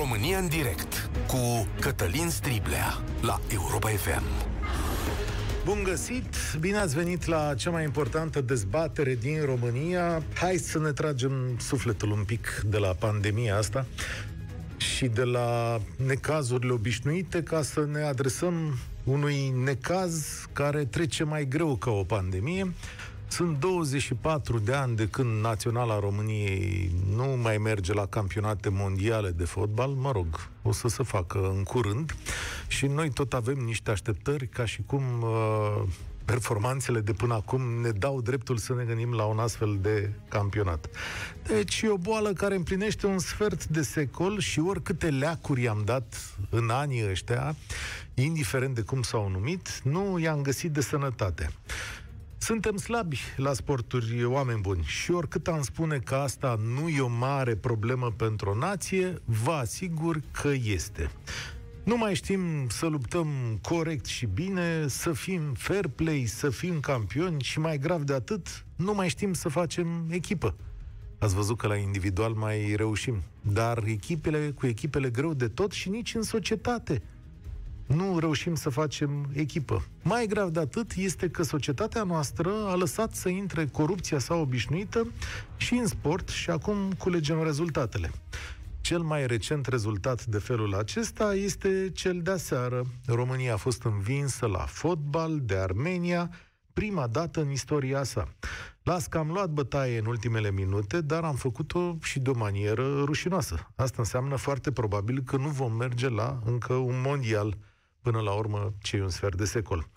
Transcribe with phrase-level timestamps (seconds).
[0.00, 4.22] România în direct cu Cătălin Striblea la Europa FM.
[5.64, 6.34] Bun găsit!
[6.60, 10.22] Bine ați venit la cea mai importantă dezbatere din România.
[10.34, 13.86] Hai să ne tragem sufletul un pic de la pandemia asta
[14.76, 21.76] și de la necazurile obișnuite ca să ne adresăm unui necaz care trece mai greu
[21.76, 22.72] ca o pandemie.
[23.30, 29.44] Sunt 24 de ani de când Naționala României nu mai merge la campionate mondiale de
[29.44, 32.14] fotbal, mă rog, o să se facă în curând
[32.68, 35.82] și noi tot avem niște așteptări ca și cum uh,
[36.24, 40.88] performanțele de până acum ne dau dreptul să ne gândim la un astfel de campionat.
[41.46, 46.36] Deci e o boală care împlinește un sfert de secol și oricâte leacuri am dat
[46.50, 47.56] în anii ăștia,
[48.14, 51.50] indiferent de cum s-au numit, nu i-am găsit de sănătate.
[52.42, 57.08] Suntem slabi la sporturi, oameni buni, și oricât am spune că asta nu e o
[57.08, 61.10] mare problemă pentru o nație, vă asigur că este.
[61.84, 63.28] Nu mai știm să luptăm
[63.62, 68.64] corect și bine, să fim fair play, să fim campioni și mai grav de atât,
[68.76, 70.54] nu mai știm să facem echipă.
[71.18, 75.88] Ați văzut că la individual mai reușim, dar echipele cu echipele greu de tot și
[75.88, 77.02] nici în societate
[77.94, 79.84] nu reușim să facem echipă.
[80.02, 85.12] Mai grav de atât este că societatea noastră a lăsat să intre corupția sau obișnuită
[85.56, 88.10] și în sport și acum culegem rezultatele.
[88.80, 92.86] Cel mai recent rezultat de felul acesta este cel de aseară.
[93.06, 96.30] România a fost învinsă la fotbal de Armenia,
[96.72, 98.28] prima dată în istoria sa.
[98.82, 103.02] Las că am luat bătaie în ultimele minute, dar am făcut-o și de o manieră
[103.04, 103.70] rușinoasă.
[103.76, 107.56] Asta înseamnă foarte probabil că nu vom merge la încă un mondial
[108.02, 109.90] până la urmă cei un sfert de secol.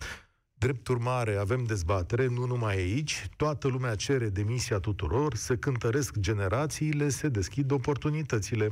[0.54, 7.10] Drept urmare, avem dezbatere, nu numai aici, toată lumea cere demisia tuturor, se cântăresc generațiile,
[7.10, 8.72] se deschid oportunitățile.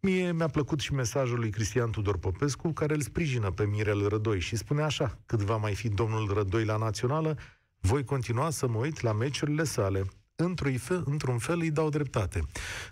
[0.00, 4.40] Mie mi-a plăcut și mesajul lui Cristian Tudor Popescu, care îl sprijină pe Mirel Rădoi
[4.40, 7.38] și spune așa, cât va mai fi domnul Rădoi la Națională,
[7.80, 10.04] voi continua să mă uit la meciurile sale
[10.36, 12.42] într-un fel, într-un fel îi dau dreptate.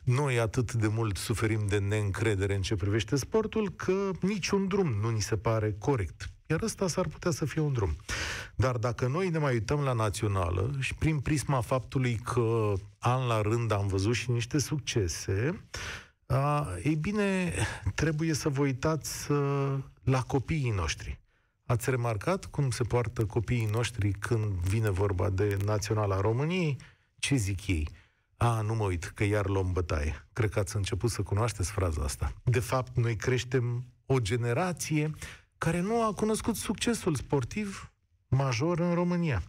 [0.03, 5.11] Noi atât de mult suferim de neîncredere în ce privește sportul, că niciun drum nu
[5.11, 6.29] ni se pare corect.
[6.47, 7.97] Iar ăsta s-ar putea să fie un drum.
[8.57, 13.41] Dar dacă noi ne mai uităm la națională și prin prisma faptului că an la
[13.41, 15.65] rând am văzut și niște succese,
[16.27, 17.55] a, ei bine,
[17.95, 21.21] trebuie să vă uitați uh, la copiii noștri.
[21.67, 26.77] Ați remarcat cum se poartă copiii noștri când vine vorba de Naționala României?
[27.25, 27.89] Ce zic ei?
[28.37, 30.27] A, nu mă uit, că iar luăm bătaie.
[30.33, 32.33] Cred că ați început să cunoașteți fraza asta.
[32.43, 35.11] De fapt, noi creștem o generație
[35.59, 37.93] care nu a cunoscut succesul sportiv
[38.29, 39.43] major în România.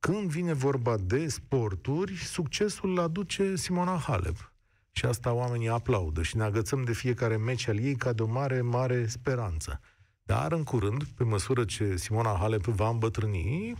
[0.00, 4.52] Când vine vorba de sporturi, succesul îl aduce Simona Halep.
[4.90, 8.26] Și asta oamenii aplaudă și ne agățăm de fiecare meci al ei ca de o
[8.26, 9.80] mare, mare speranță.
[10.22, 13.74] Dar în curând, pe măsură ce Simona Halep va îmbătrâni,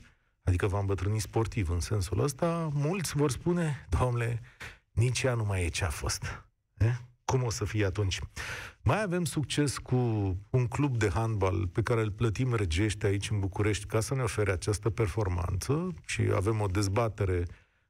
[0.48, 4.40] adică va îmbătrâni sportiv în sensul ăsta, mulți vor spune, domnule,
[4.90, 6.24] nici ea nu mai e ce a fost.
[6.76, 6.94] Eh?
[7.24, 8.20] Cum o să fie atunci?
[8.82, 9.96] Mai avem succes cu
[10.50, 14.22] un club de handbal pe care îl plătim regește aici în București ca să ne
[14.22, 17.44] ofere această performanță și avem o dezbatere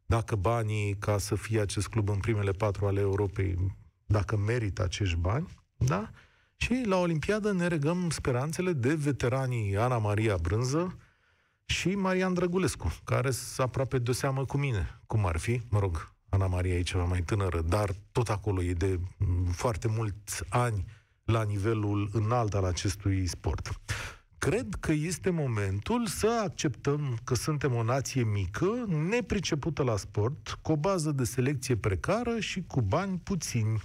[0.06, 3.76] dacă banii ca să fie acest club în primele patru ale Europei,
[4.06, 6.10] dacă merită acești bani, da?
[6.56, 10.96] Și la Olimpiadă ne regăm speranțele de veteranii Ana Maria Brânză,
[11.68, 16.14] și Marian Drăgulescu, care sunt aproape de seamă cu mine, cum ar fi, mă rog,
[16.28, 19.00] Ana Maria e ceva mai tânără, dar tot acolo e de
[19.52, 20.84] foarte mulți ani
[21.24, 23.80] la nivelul înalt al acestui sport.
[24.38, 30.72] Cred că este momentul să acceptăm că suntem o nație mică, nepricepută la sport, cu
[30.72, 33.82] o bază de selecție precară și cu bani puțini.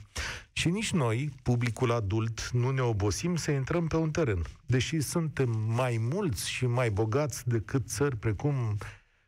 [0.51, 4.41] Și nici noi, publicul adult, nu ne obosim să intrăm pe un teren.
[4.65, 8.77] Deși suntem mai mulți și mai bogați decât țări precum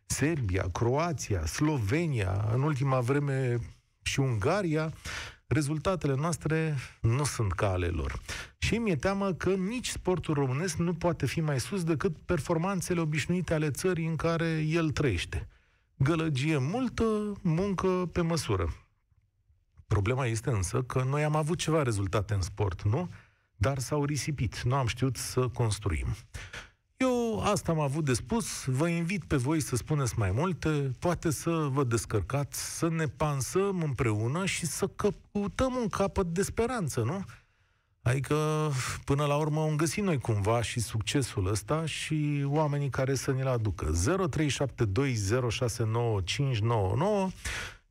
[0.06, 3.60] Serbia, Croația, Slovenia, în ultima vreme
[4.02, 4.94] și Ungaria,
[5.48, 8.22] rezultatele noastre nu sunt ca ale lor.
[8.58, 13.54] Și mi-e teamă că nici sportul românesc nu poate fi mai sus decât performanțele obișnuite
[13.54, 15.48] ale țării în care el trăiește.
[15.98, 18.74] Gălăgie multă, muncă pe măsură.
[19.88, 23.10] Problema este însă că noi am avut ceva rezultate în sport, nu?
[23.56, 24.62] Dar s-au risipit.
[24.62, 26.08] Nu am știut să construim.
[26.98, 31.32] Eu asta am avut de spus, vă invit pe voi să spuneți mai multe, poate
[31.32, 37.24] să vă descărcați, să ne pansăm împreună și să căutăm un capăt de speranță, nu?
[38.02, 38.36] Adică,
[39.06, 43.48] până la urmă, am găsit noi cumva și succesul ăsta și oamenii care să ne-l
[43.48, 43.92] aducă.
[43.92, 43.94] 0372069599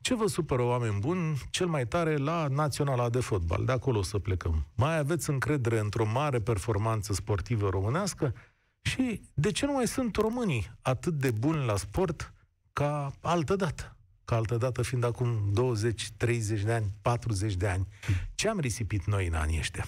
[0.01, 3.65] Ce vă supără, oameni buni, cel mai tare la Naționala de Fotbal?
[3.65, 4.67] De acolo o să plecăm.
[4.75, 8.35] Mai aveți încredere într-o mare performanță sportivă românească?
[8.85, 12.33] Și de ce nu mai sunt românii atât de buni la sport
[12.73, 13.97] ca altă dată?
[14.25, 17.87] Ca altă dată fiind acum 20, 30 de ani, 40 de ani.
[18.35, 19.85] Ce am risipit noi în anii ăștia?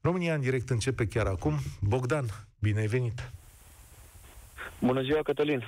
[0.00, 1.54] România în direct începe chiar acum.
[1.80, 2.24] Bogdan,
[2.58, 3.30] bine ai venit!
[4.80, 5.64] Bună ziua, Cătălin!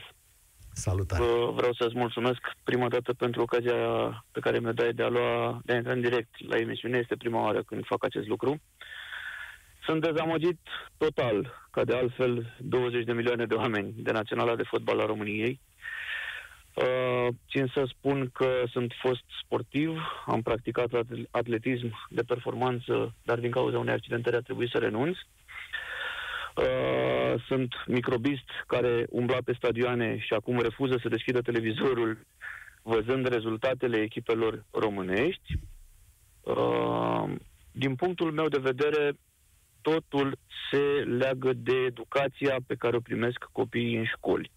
[0.73, 1.25] Salutare!
[1.55, 3.75] Vreau să-ți mulțumesc prima dată pentru ocazia
[4.33, 6.99] pe care mi-o dai de a, lua, de a intra în direct la emisiune.
[6.99, 8.61] Este prima oară când fac acest lucru.
[9.89, 10.59] Sunt dezamăgit
[10.97, 15.61] total, ca de altfel 20 de milioane de oameni de Naționala de Fotbal a României.
[16.75, 20.89] Uh, țin să spun că sunt fost sportiv, am practicat
[21.31, 25.17] atletism de performanță, dar din cauza unei accidentări a trebuit să renunț.
[26.57, 32.19] Uh, sunt microbist care umbla pe stadioane și acum refuză să deschidă televizorul
[32.83, 35.59] văzând rezultatele echipelor românești.
[36.41, 37.25] Uh,
[37.73, 39.17] din punctul meu de vedere,
[39.89, 40.39] totul
[40.71, 44.51] se leagă de educația pe care o primesc copiii în școli.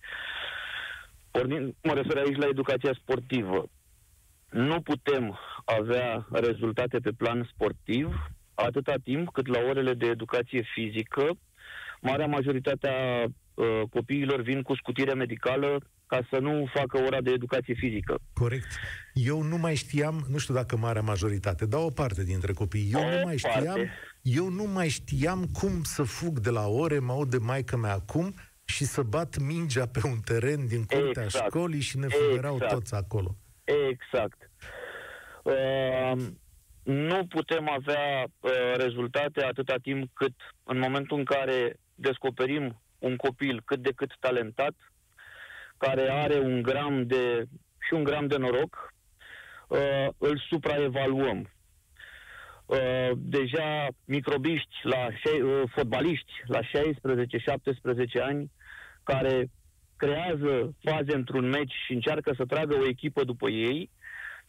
[1.32, 3.66] Pornind, mă refer aici la educația sportivă.
[4.50, 11.30] Nu putem avea rezultate pe plan sportiv atâta timp cât la orele de educație fizică,
[12.02, 15.80] marea majoritate a uh, copiilor vin cu scutire medicală
[16.12, 18.20] ca să nu facă ora de educație fizică.
[18.34, 18.68] Corect.
[19.14, 23.00] Eu nu mai știam, nu știu dacă marea majoritate, dar o parte dintre copii, eu
[23.00, 23.92] o nu mai știam, parte.
[24.22, 27.94] eu nu mai știam cum să fug de la ore, mă aud de maică mea
[27.94, 28.34] acum,
[28.66, 31.46] și să bat mingea pe un teren din curtea exact.
[31.46, 32.74] școlii și ne fumerau exact.
[32.74, 33.36] toți acolo.
[33.64, 34.52] Exact.
[35.44, 36.14] Uh,
[36.84, 43.62] nu putem avea uh, rezultate atâta timp cât în momentul în care descoperim un copil
[43.66, 44.76] cât de cât talentat,
[45.82, 47.46] care are un gram de
[47.88, 48.94] și un gram de noroc,
[49.68, 51.50] uh, îl supraevaluăm.
[52.66, 58.52] Uh, deja microbiști, la uh, fotbaliști la 16-17 ani
[59.04, 59.50] care
[59.98, 63.90] creează faze într-un meci și încearcă să tragă o echipă după ei,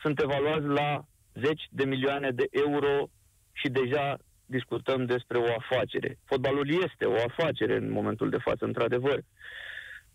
[0.00, 3.08] sunt evaluați la zeci de milioane de euro
[3.52, 6.18] și deja discutăm despre o afacere.
[6.24, 9.18] Fotbalul este o afacere în momentul de față, într-adevăr.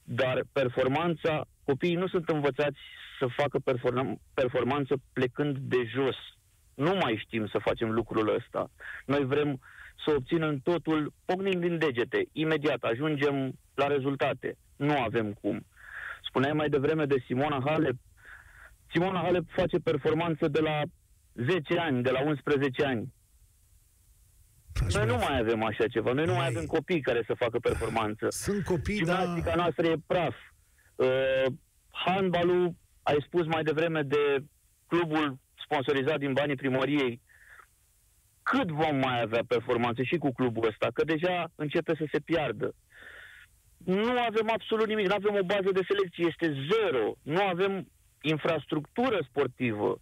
[0.09, 2.77] Dar performanța, copiii nu sunt învățați
[3.19, 6.15] să facă perform- performanță plecând de jos.
[6.73, 8.69] Nu mai știm să facem lucrul ăsta.
[9.05, 9.59] Noi vrem
[10.05, 12.27] să obținem totul pocnind din degete.
[12.31, 14.57] Imediat ajungem la rezultate.
[14.75, 15.65] Nu avem cum.
[16.27, 17.95] Spuneai mai devreme de Simona Halep.
[18.91, 20.81] Simona Halep face performanță de la
[21.33, 23.13] 10 ani, de la 11 ani.
[24.85, 26.11] Aș Noi nu mai avem așa ceva.
[26.11, 28.27] Noi nu mai avem copii care să facă performanță.
[28.29, 29.55] Sunt copii, Gimnastica da...
[29.55, 30.35] noastră e praf.
[30.95, 31.45] Uh,
[31.89, 34.43] handbalul, ai spus mai devreme de
[34.87, 37.21] clubul sponsorizat din banii primăriei.
[38.43, 40.87] Cât vom mai avea performanțe și cu clubul ăsta?
[40.93, 42.75] Că deja începe să se piardă.
[43.77, 47.15] Nu avem absolut nimic, nu avem o bază de selecție, este zero.
[47.21, 47.87] Nu avem
[48.21, 50.01] infrastructură sportivă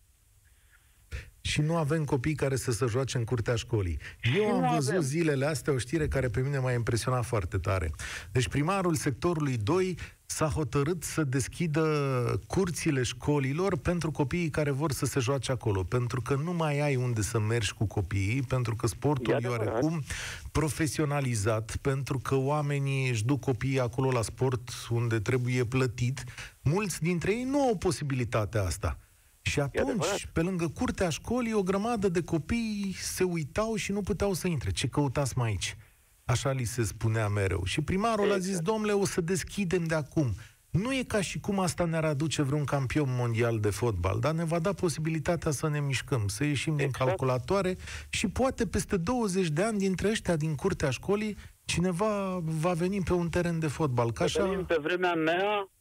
[1.46, 4.00] și nu avem copii care să se joace în curtea școlii.
[4.38, 5.02] Eu am văzut avem.
[5.02, 7.92] zilele astea o știre care pe mine m-a impresionat foarte tare.
[8.32, 15.06] Deci primarul sectorului 2 s-a hotărât să deschidă curțile școlilor pentru copiii care vor să
[15.06, 18.88] se joace acolo, pentru că nu mai ai unde să mergi cu copiii, pentru că
[18.88, 20.04] sportul e oarecum
[20.52, 26.24] profesionalizat, pentru că oamenii își duc copiii acolo la sport unde trebuie plătit.
[26.62, 29.00] Mulți dintre ei nu au posibilitatea asta.
[29.46, 34.34] Și atunci, pe lângă curtea școlii, o grămadă de copii se uitau și nu puteau
[34.34, 34.72] să intre.
[34.72, 35.78] Ce căutați mai aici?
[36.26, 37.64] Așa li se spunea mereu.
[37.64, 38.40] Și primarul exact.
[38.40, 38.68] a zis, exact.
[38.68, 40.36] domnule, o să deschidem de acum.
[40.70, 44.44] Nu e ca și cum asta ne-ar aduce vreun campion mondial de fotbal, dar ne
[44.44, 46.92] va da posibilitatea să ne mișcăm, să ieșim exact.
[46.98, 47.78] din calculatoare
[48.10, 53.14] și poate peste 20 de ani dintre ăștia din curtea școlii cineva va veni pe
[53.14, 54.12] un teren de fotbal.
[54.12, 54.64] Ca așa...
[54.68, 55.75] Pe vremea mea, Uh,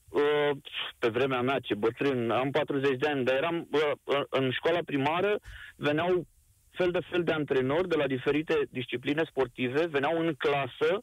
[0.99, 5.39] pe vremea mea, ce bătrân, am 40 de ani, dar eram uh, în școala primară,
[5.77, 6.27] veneau
[6.71, 11.03] fel de fel de antrenori de la diferite discipline sportive, veneau în clasă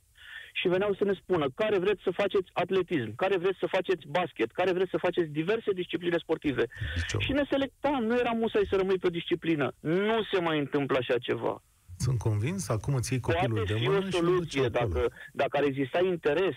[0.54, 4.52] și veneau să ne spună care vreți să faceți atletism, care vreți să faceți basket,
[4.52, 6.66] care vreți să faceți diverse discipline sportive.
[6.96, 7.20] Nicio.
[7.20, 9.74] Și ne selectam, nu eram musai să rămâi pe o disciplină.
[9.80, 11.64] Nu se mai întâmplă așa ceva.
[11.98, 16.00] Sunt convins, acum îți iei copilul Poate de mână o soluție, dacă, dacă ar exista
[16.00, 16.56] interes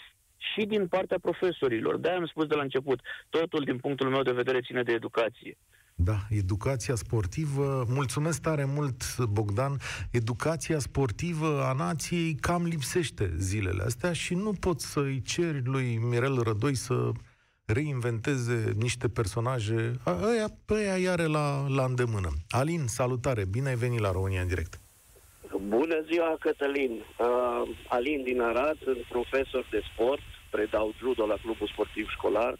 [0.53, 1.97] și din partea profesorilor.
[1.99, 5.57] De-aia am spus de la început, totul din punctul meu de vedere ține de educație.
[5.97, 9.77] Da, educația sportivă, mulțumesc tare mult, Bogdan,
[10.11, 16.39] educația sportivă a nației cam lipsește zilele astea și nu pot să-i ceri lui Mirel
[16.43, 17.11] Rădoi să
[17.67, 22.29] reinventeze niște personaje, ăia, ăia i-are la, la îndemână.
[22.49, 24.81] Alin, salutare, bine ai venit la România în direct.
[25.69, 26.93] Bună ziua, Cătălin.
[27.19, 30.21] Uh, Alin din Arad, sunt profesor de sport,
[30.55, 32.53] predau judo la clubul sportiv școlar.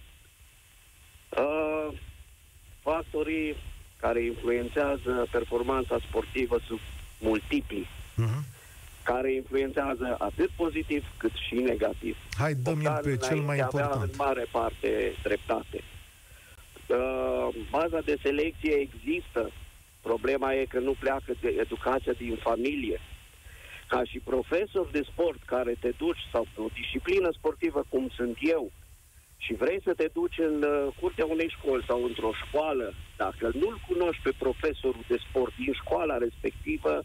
[1.43, 1.89] Uh,
[2.81, 3.57] factorii
[3.97, 6.81] care influențează performanța sportivă sunt
[7.21, 8.43] multipli, uh-huh.
[9.03, 12.17] care influențează atât pozitiv cât și negativ.
[12.39, 13.93] Hai, dă pe cel mai important.
[13.93, 15.79] Avea în mare parte dreptate.
[16.87, 19.51] Uh, baza de selecție există.
[20.01, 23.01] Problema e că nu pleacă de educația din familie.
[23.95, 28.73] Ca și profesor de sport care te duci sau o disciplină sportivă cum sunt eu,
[29.37, 33.79] și vrei să te duci în uh, curtea unei școli sau într-o școală, dacă nu-l
[33.89, 37.03] cunoști pe profesorul de sport din școala respectivă,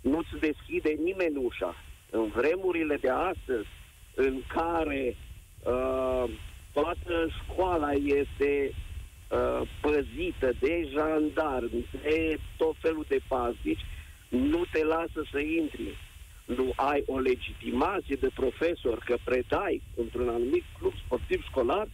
[0.00, 1.74] nu-ți deschide nimeni ușa.
[2.10, 3.68] În vremurile de astăzi,
[4.14, 5.16] în care
[5.62, 6.24] uh,
[6.72, 13.84] toată școala este uh, păzită de jandarmi, de tot felul de paznici,
[14.28, 15.96] nu te lasă să intri
[16.56, 21.88] nu ai o legitimație de profesor că predai într-un anumit club sportiv școlar,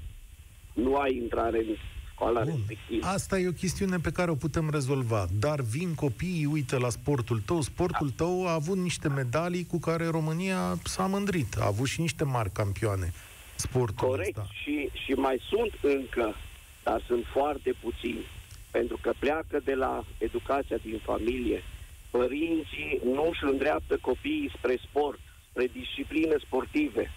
[0.73, 1.75] nu ai intrare în
[2.13, 2.55] școala Bun.
[2.57, 3.07] respectivă.
[3.07, 5.27] Asta e o chestiune pe care o putem rezolva.
[5.39, 7.61] Dar vin copiii, uite la sportul tău.
[7.61, 8.25] Sportul da.
[8.25, 11.57] tău a avut niște medalii cu care România s-a mândrit.
[11.59, 13.13] A avut și niște mari campioane.
[13.55, 14.37] Sportul Corect.
[14.37, 14.49] Ăsta.
[14.63, 16.35] Și, și mai sunt încă,
[16.83, 18.25] dar sunt foarte puțini.
[18.71, 21.63] Pentru că pleacă de la educația din familie,
[22.19, 25.19] părinții nu își îndreaptă copiii spre sport,
[25.51, 27.11] spre discipline sportive.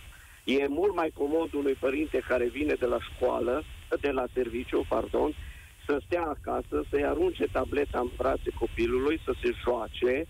[0.44, 3.64] E mult mai comod unui părinte care vine de la școală,
[4.02, 5.32] de la serviciu, pardon,
[5.86, 10.26] să stea acasă, să-i arunce tableta în brațe copilului, să se joace,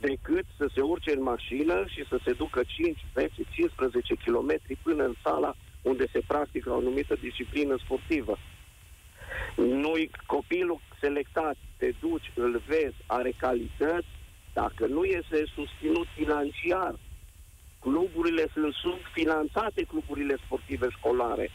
[0.00, 5.04] decât să se urce în mașină și să se ducă 5, 10, 15 km până
[5.04, 8.38] în sala unde se practică o anumită disciplină sportivă.
[9.56, 14.06] Nu-i copilul selectat, te duci, îl vezi, are calități,
[14.52, 16.94] dacă nu este susținut financiar,
[17.80, 21.50] cluburile sunt subfinanțate, cluburile sportive școlare.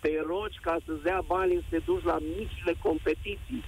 [0.00, 3.64] Te rogi ca să-ți dea bani să te duci la micile competiții.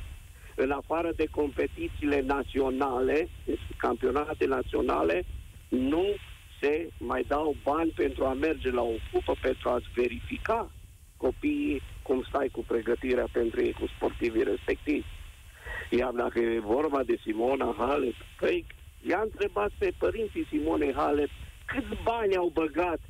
[0.56, 5.24] În afară de competițiile naționale, deci campionate naționale,
[5.68, 6.04] nu
[6.60, 10.70] se mai dau bani pentru a merge la o cupă, pentru a-ți verifica
[11.16, 15.06] copiii cum stai cu pregătirea pentru ei, cu sportivii respectivi.
[16.00, 18.66] Iar dacă e vorba de Simona Halep, păi
[19.08, 21.30] i-a întrebat pe părinții Simone Halep
[21.70, 23.00] câți bani au băgat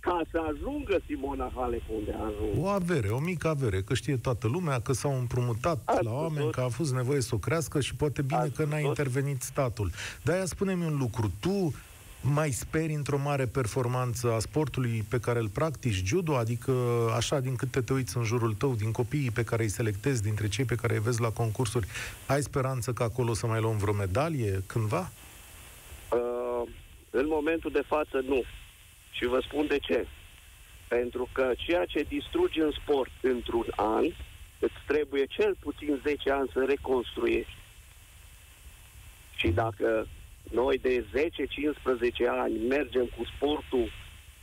[0.00, 2.56] ca să ajungă Simona Halep unde a ajuns.
[2.64, 6.44] O avere, o mică avere, că știe toată lumea că s-au împrumutat Ați la oameni,
[6.44, 6.52] tot.
[6.54, 8.84] că a fost nevoie să o crească și poate bine Ați că n-a tot.
[8.86, 9.90] intervenit statul.
[10.22, 11.74] Dar spune-mi un lucru, tu
[12.20, 16.72] mai speri într-o mare performanță a sportului pe care îl practici, judo, adică
[17.16, 20.48] așa din câte te uiți în jurul tău, din copiii pe care îi selectezi, dintre
[20.48, 21.86] cei pe care îi vezi la concursuri,
[22.26, 25.10] ai speranță că acolo să mai luăm vreo medalie cândva?
[26.12, 26.68] Uh,
[27.10, 28.42] în momentul de față nu.
[29.10, 30.06] Și vă spun de ce.
[30.88, 34.04] Pentru că ceea ce distrugi în sport într-un an,
[34.58, 37.56] îți trebuie cel puțin 10 ani să reconstruiești.
[39.36, 40.06] Și dacă
[40.50, 43.90] noi de 10-15 ani mergem cu sportul,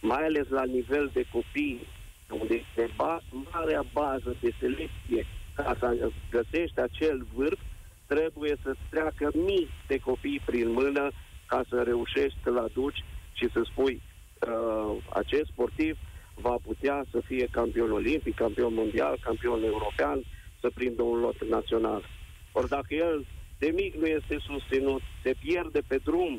[0.01, 1.88] mai ales la nivel de copii,
[2.29, 7.59] unde este ba- marea bază de selecție ca să găsești acel vârf,
[8.07, 11.12] trebuie să treacă mii de copii prin mână
[11.47, 14.01] ca să reușești să-l aduci și să spui
[14.47, 15.97] uh, acest sportiv
[16.33, 20.24] va putea să fie campion olimpic, campion mondial, campion european,
[20.59, 22.03] să prindă un lot național.
[22.51, 23.25] Ori dacă el
[23.65, 26.34] de mic nu este susținut, se pierde pe drum,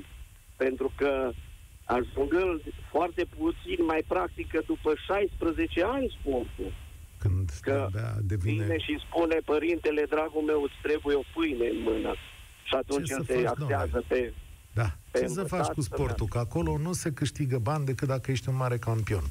[0.57, 1.31] pentru că
[1.85, 2.61] ajungând
[2.93, 6.71] foarte puțin mai practică după 16 ani sportul.
[7.19, 7.89] Când că
[8.21, 8.63] devine...
[8.63, 12.13] vine și spune, părintele, dragul meu, îți trebuie o pâine în mână.
[12.69, 14.33] Și atunci se axează pe
[14.81, 14.97] da.
[15.13, 16.27] Ce să faci cu sportul?
[16.27, 19.23] Că acolo nu se câștigă bani decât dacă ești un mare campion.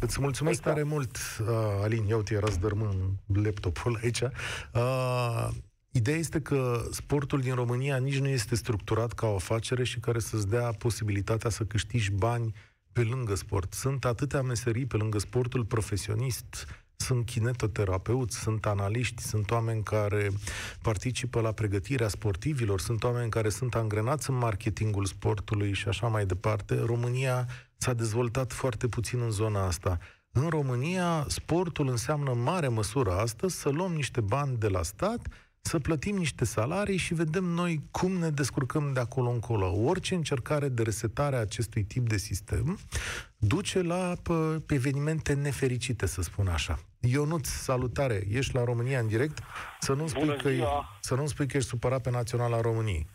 [0.00, 0.76] Îți mulțumesc exact.
[0.76, 2.04] tare mult, uh, Alin.
[2.08, 4.20] Eu te era dărmân laptopul aici.
[4.20, 5.48] Uh,
[5.94, 10.18] Ideea este că sportul din România nici nu este structurat ca o afacere și care
[10.18, 12.54] să-ți dea posibilitatea să câștigi bani
[12.92, 13.72] pe lângă sport.
[13.72, 20.30] Sunt atâtea meserii pe lângă sportul profesionist, sunt kinetoterapeuți, sunt analiști, sunt oameni care
[20.82, 26.26] participă la pregătirea sportivilor, sunt oameni care sunt angrenați în marketingul sportului și așa mai
[26.26, 26.74] departe.
[26.74, 29.98] România s-a dezvoltat foarte puțin în zona asta.
[30.30, 35.20] În România, sportul înseamnă în mare măsură astăzi să luăm niște bani de la stat
[35.62, 39.72] să plătim niște salarii și vedem noi cum ne descurcăm de acolo încolo.
[39.84, 42.78] Orice încercare de resetare a acestui tip de sistem
[43.36, 46.78] duce la pă, evenimente nefericite, să spun așa.
[47.00, 49.38] Ionuț, salutare, ești la România în direct,
[49.78, 50.50] să nu spui, că,
[51.00, 53.06] să nu spui că ești supărat pe Naționala României.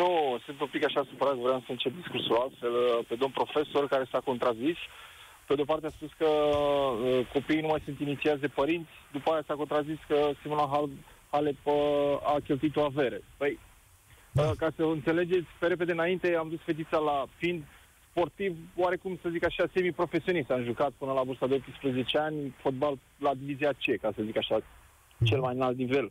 [0.00, 2.72] Nu, sunt un pic așa supărat, vreau să încep discursul altfel.
[3.08, 4.78] Pe domn profesor care s-a contrazis,
[5.46, 8.90] pe de o parte a spus că uh, copiii nu mai sunt inițiați de părinți,
[9.12, 10.66] după aia s-a contrazis că Simona
[11.30, 11.74] Halep uh,
[12.22, 13.20] a cheltuit o avere.
[13.36, 13.58] Păi,
[14.32, 14.42] da.
[14.42, 17.62] uh, ca să înțelegeți, pe repede înainte am dus fetița la fiind
[18.10, 20.50] sportiv, oarecum să zic așa, semi-profesionist.
[20.50, 24.36] Am jucat până la vârsta de 18 ani fotbal la divizia C, ca să zic
[24.36, 24.60] așa,
[25.24, 26.10] cel mai înalt nivel.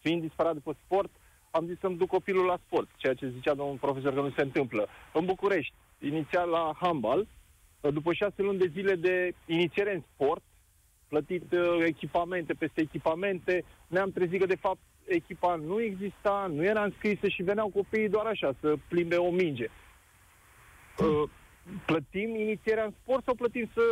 [0.00, 1.10] Fiind disparat după sport,
[1.50, 4.42] am zis să-mi duc copilul la sport, ceea ce zicea domnul profesor că nu se
[4.42, 4.88] întâmplă.
[5.12, 7.26] În București, inițial la handball,
[7.80, 10.42] după șase luni de zile de inițiere în sport,
[11.12, 16.82] plătit uh, echipamente peste echipamente, ne-am trezit că de fapt echipa nu exista, nu era
[16.84, 19.68] înscrisă și veneau copiii doar așa, să plimbe o minge.
[20.98, 21.28] Uh,
[21.86, 23.82] plătim inițierea în sport sau plătim să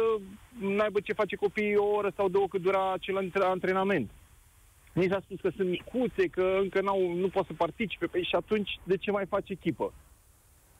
[0.58, 4.10] n-aibă ce face copiii o oră sau două cât dura acel antrenament?
[4.92, 8.34] Ni s-a spus că sunt micuțe, că încă n-au, nu pot să participe, păi și
[8.34, 9.92] atunci de ce mai face echipă?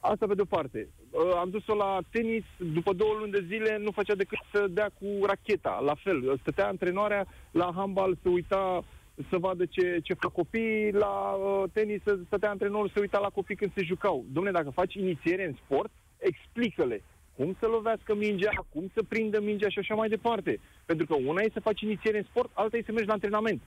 [0.00, 0.88] Asta pe de-o parte.
[1.10, 4.90] Uh, am dus-o la tenis, după două luni de zile nu făcea decât să dea
[5.00, 6.38] cu racheta, la fel.
[6.40, 8.82] Stătea antrenoarea la handbal, să uita
[9.28, 13.56] să vadă ce, ce fac copiii, la uh, tenis stătea antrenorul să uita la copii
[13.56, 14.24] când se jucau.
[14.32, 17.02] Domne, dacă faci inițiere în sport, explică-le
[17.36, 20.60] cum să lovească mingea, cum să prindă mingea și așa mai departe.
[20.84, 23.62] Pentru că una e să faci inițiere în sport, alta e să mergi la antrenament.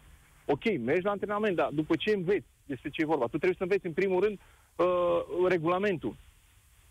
[0.46, 3.64] Ok, mergi la antrenament, dar după ce înveți despre ce e vorba, tu trebuie să
[3.64, 4.40] înveți în primul rând
[4.76, 6.16] uh, regulamentul.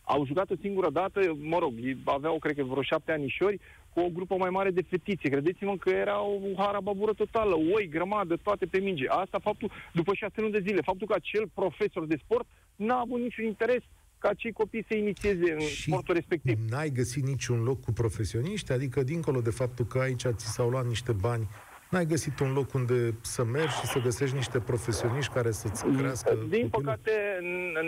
[0.02, 1.72] Au jucat o singură dată, mă rog,
[2.04, 3.60] aveau, cred că, vreo șapte anișori,
[3.92, 5.28] cu o grupă mai mare de fetițe.
[5.28, 9.08] Credeți-mă că era o harababură totală, oi, grămadă, toate pe minge.
[9.08, 12.46] Asta faptul, după șase luni de zile, faptul că acel profesor de sport
[12.76, 13.82] n-a avut niciun interes
[14.18, 16.58] ca cei copii să inițieze în și sportul respectiv.
[16.68, 18.72] n-ai găsit niciun loc cu profesioniști?
[18.72, 21.48] Adică, dincolo de faptul că aici ți s-au luat niște bani
[21.92, 26.30] N-ai găsit un loc unde să mergi și să găsești niște profesioniști care să-ți crească
[26.34, 26.68] Din copilul?
[26.70, 27.12] păcate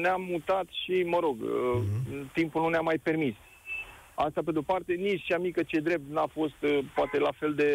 [0.02, 2.32] ne-am mutat și, mă rog, uh-huh.
[2.32, 3.34] timpul nu ne-a mai permis.
[4.14, 7.54] Asta pe de-o parte, nici cea mică ce drept n-a fost uh, poate la fel
[7.54, 7.71] de,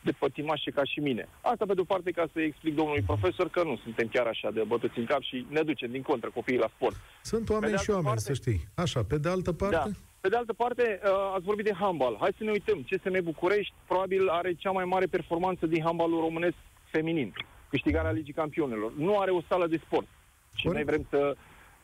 [0.00, 1.28] de pătimașe ca și mine.
[1.40, 4.62] Asta pe de-o parte ca să explic domnului profesor că nu suntem chiar așa de
[4.66, 6.96] bătuți în cap și ne ducem din contră copiii la sport.
[7.22, 8.68] Sunt oameni și oameni, parte, să știi.
[8.74, 9.74] Așa, pe de altă parte?
[9.74, 9.90] Da.
[10.26, 12.16] Pe de altă parte, uh, ați vorbit de handbal.
[12.20, 12.82] Hai să ne uităm.
[12.82, 17.32] CSM București probabil are cea mai mare performanță din handbalul românesc feminin.
[17.68, 18.92] Câștigarea Ligii Campionelor.
[18.96, 20.06] Nu are o sală de sport.
[20.54, 21.36] Și noi vrem să,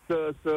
[0.06, 0.52] să, să,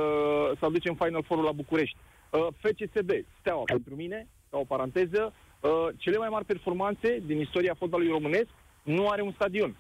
[0.59, 1.97] să aducem Final Four la București.
[2.29, 7.75] Uh, FCSB, Steaua, pentru mine, ca o paranteză, uh, cele mai mari performanțe din istoria
[7.77, 8.49] fotbalului românesc
[8.83, 9.75] nu are un stadion.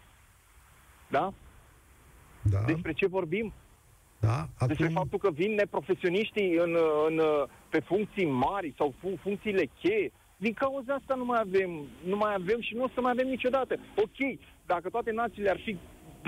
[1.07, 1.33] Da?
[2.41, 2.61] Da.
[2.65, 3.53] Despre ce vorbim?
[4.19, 4.67] Da, acum...
[4.67, 7.21] Despre faptul că vin neprofesioniștii în, în,
[7.69, 10.11] pe funcții mari sau fun- funcțiile cheie.
[10.37, 11.69] Din cauza asta nu mai avem,
[12.05, 13.75] nu mai avem și nu o să mai avem niciodată.
[13.95, 15.77] Ok, dacă toate națiile ar fi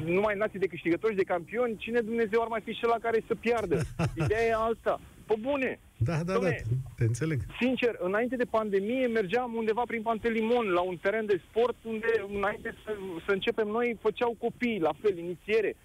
[0.05, 3.23] numai nații de câștigători și de campioni, cine Dumnezeu ar mai fi și la care
[3.27, 3.81] să piardă?
[4.23, 4.99] Ideea e alta.
[5.25, 5.79] Pe bune!
[5.97, 7.39] Da, da, Dom'le, da, te înțeleg.
[7.59, 12.75] Sincer, înainte de pandemie mergeam undeva prin Pantelimon, la un teren de sport unde, înainte
[12.83, 12.91] să,
[13.25, 15.75] să începem noi, făceau copii, la fel, inițiere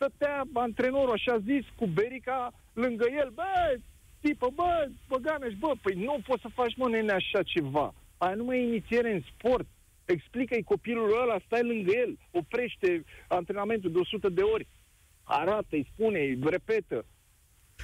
[0.00, 3.78] stătea antrenorul, așa zis, cu berica lângă el, bă,
[4.20, 7.94] tipă, bă, băganeș, bă, păi nu poți să faci, mă, nene, așa ceva.
[8.18, 9.66] Aia nu mai e inițiere în sport.
[10.04, 14.66] Explică-i copilul ăla, stai lângă el, oprește antrenamentul de 100 de ori,
[15.22, 17.04] arată-i, spune-i, repetă.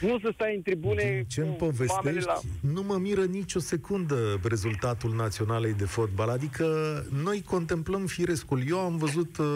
[0.00, 2.38] Nu să stai în tribune ce îmi povestești, la...
[2.60, 6.28] nu mă miră nicio secundă rezultatul naționalei de fotbal.
[6.28, 6.66] Adică
[7.22, 8.62] noi contemplăm firescul.
[8.68, 9.46] Eu am văzut uh,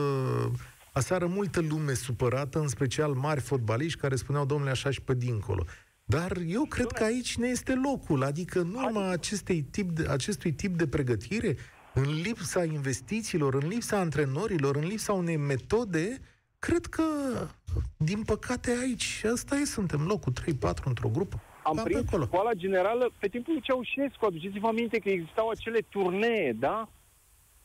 [1.00, 5.64] Aseară multă lume supărată, în special mari fotbaliști care spuneau, domnule, așa și pe dincolo.
[6.04, 10.52] Dar eu cred că aici ne este locul, adică în urma acestei tip de, acestui
[10.52, 11.56] tip de pregătire,
[11.94, 16.18] în lipsa investițiilor, în lipsa antrenorilor, în lipsa unei metode,
[16.58, 17.04] cred că,
[17.96, 21.40] din păcate, aici, asta e, suntem locul 3-4 într-o grupă.
[21.62, 22.24] Am prins acolo.
[22.24, 24.24] școala generală pe timpul lui Ceaușescu.
[24.24, 26.88] Aduceți-vă aminte că existau acele turnee, da?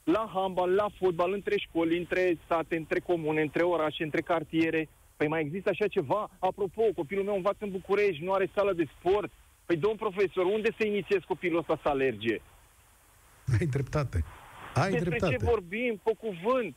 [0.05, 4.89] La handbal, la fotbal, între școli, între state, între comune, între orașe, între cartiere.
[5.15, 6.29] Păi mai există așa ceva?
[6.39, 9.31] Apropo, copilul meu învață în București, nu are sală de sport.
[9.65, 12.41] Păi, domn profesor, unde să inițiez copilul ăsta să alerge?
[13.59, 14.23] Ai dreptate.
[14.73, 15.35] Ai Despre dreptate.
[15.35, 16.75] ce vorbim, pe cuvânt?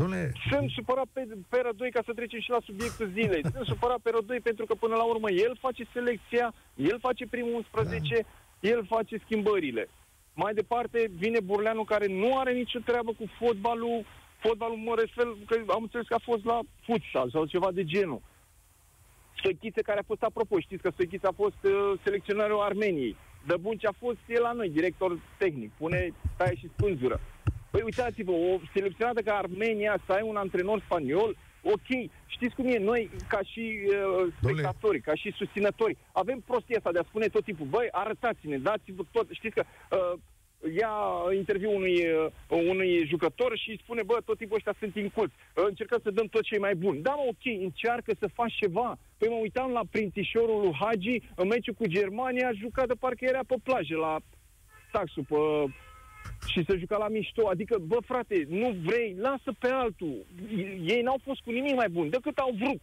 [0.00, 0.32] Dom'le...
[0.50, 3.42] Sunt supărat pe, pe Rădoi ca să trecem și la subiectul zilei.
[3.54, 7.54] Sunt supărat pe Rădoi pentru că până la urmă el face selecția, el face primul
[7.54, 8.68] 11, da.
[8.68, 9.88] el face schimbările.
[10.42, 14.04] Mai departe vine Burleanu care nu are nicio treabă cu fotbalul,
[14.38, 18.20] fotbalul mă refer, că am înțeles că a fost la futsal sau ceva de genul.
[19.38, 23.16] Stoichiță care a fost, apropo, știți că Stoichiță a fost uh, selecționarul Armeniei.
[23.46, 27.20] Dăbunci a fost el la noi, director tehnic, pune taie și spânzură.
[27.70, 32.78] Păi uitați-vă, o selecționată ca Armenia să ai un antrenor spaniol, ok, știți cum e,
[32.78, 37.44] noi ca și uh, spectatori, ca și susținători, avem prostia asta de a spune tot
[37.44, 40.20] timpul, băi, arătați-ne, dați-vă tot, știți că uh,
[40.76, 40.92] ia
[41.36, 42.06] interviu unui,
[42.48, 46.26] uh, unui jucător și spune, bă, tot timpul ăștia sunt inculți, uh, încercăm să dăm
[46.26, 47.02] tot ce mai bun.
[47.02, 48.98] Da, mă, ok, încearcă să faci ceva.
[49.18, 53.24] Păi mă uitam la printișorul lui Hagi în meciul cu Germania, a jucat de parcă
[53.24, 54.16] era pe plajă, la
[54.92, 55.36] taxul, pe
[56.46, 57.48] și să juca la mișto.
[57.48, 60.26] Adică, bă, frate, nu vrei, lasă pe altul.
[60.82, 62.80] Ei n-au fost cu nimic mai bun decât au vrut.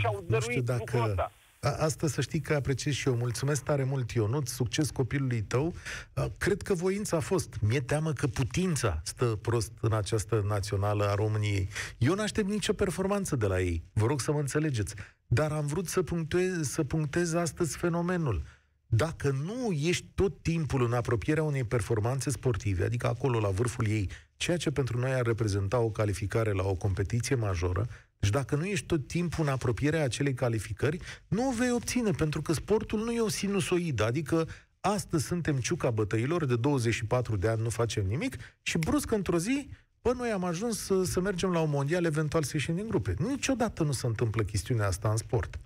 [0.00, 0.78] Și au dăruit dacă...
[0.78, 1.32] lucrul ăsta.
[1.60, 3.14] A, asta să știi că apreciez și eu.
[3.14, 5.74] Mulțumesc tare mult, Ionut, succes copilului tău.
[6.14, 7.54] A, cred că voința a fost.
[7.60, 11.68] Mi-e teamă că putința stă prost în această națională a României.
[11.98, 13.82] Eu nu aștept nicio performanță de la ei.
[13.92, 14.94] Vă rog să mă înțelegeți.
[15.26, 18.42] Dar am vrut să punctez, să punctez astăzi fenomenul.
[18.90, 24.10] Dacă nu ești tot timpul în apropierea unei performanțe sportive, adică acolo, la vârful ei,
[24.36, 27.86] ceea ce pentru noi ar reprezenta o calificare la o competiție majoră,
[28.18, 30.98] deci dacă nu ești tot timpul în apropierea acelei calificări,
[31.28, 34.48] nu o vei obține, pentru că sportul nu e o sinusoidă, adică
[34.80, 39.68] astăzi suntem ciuca bătăilor, de 24 de ani nu facem nimic și brusc într-o zi,
[40.02, 43.14] bă, noi am ajuns să, să mergem la un mondial, eventual să ieșim din grupe.
[43.18, 45.58] Niciodată nu se întâmplă chestiunea asta în sport.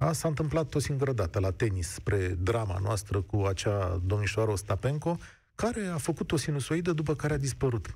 [0.00, 5.16] A, s-a întâmplat o singură dată la tenis, spre drama noastră cu acea domnișoară Ostapenko,
[5.54, 7.86] care a făcut o sinusoidă după care a dispărut.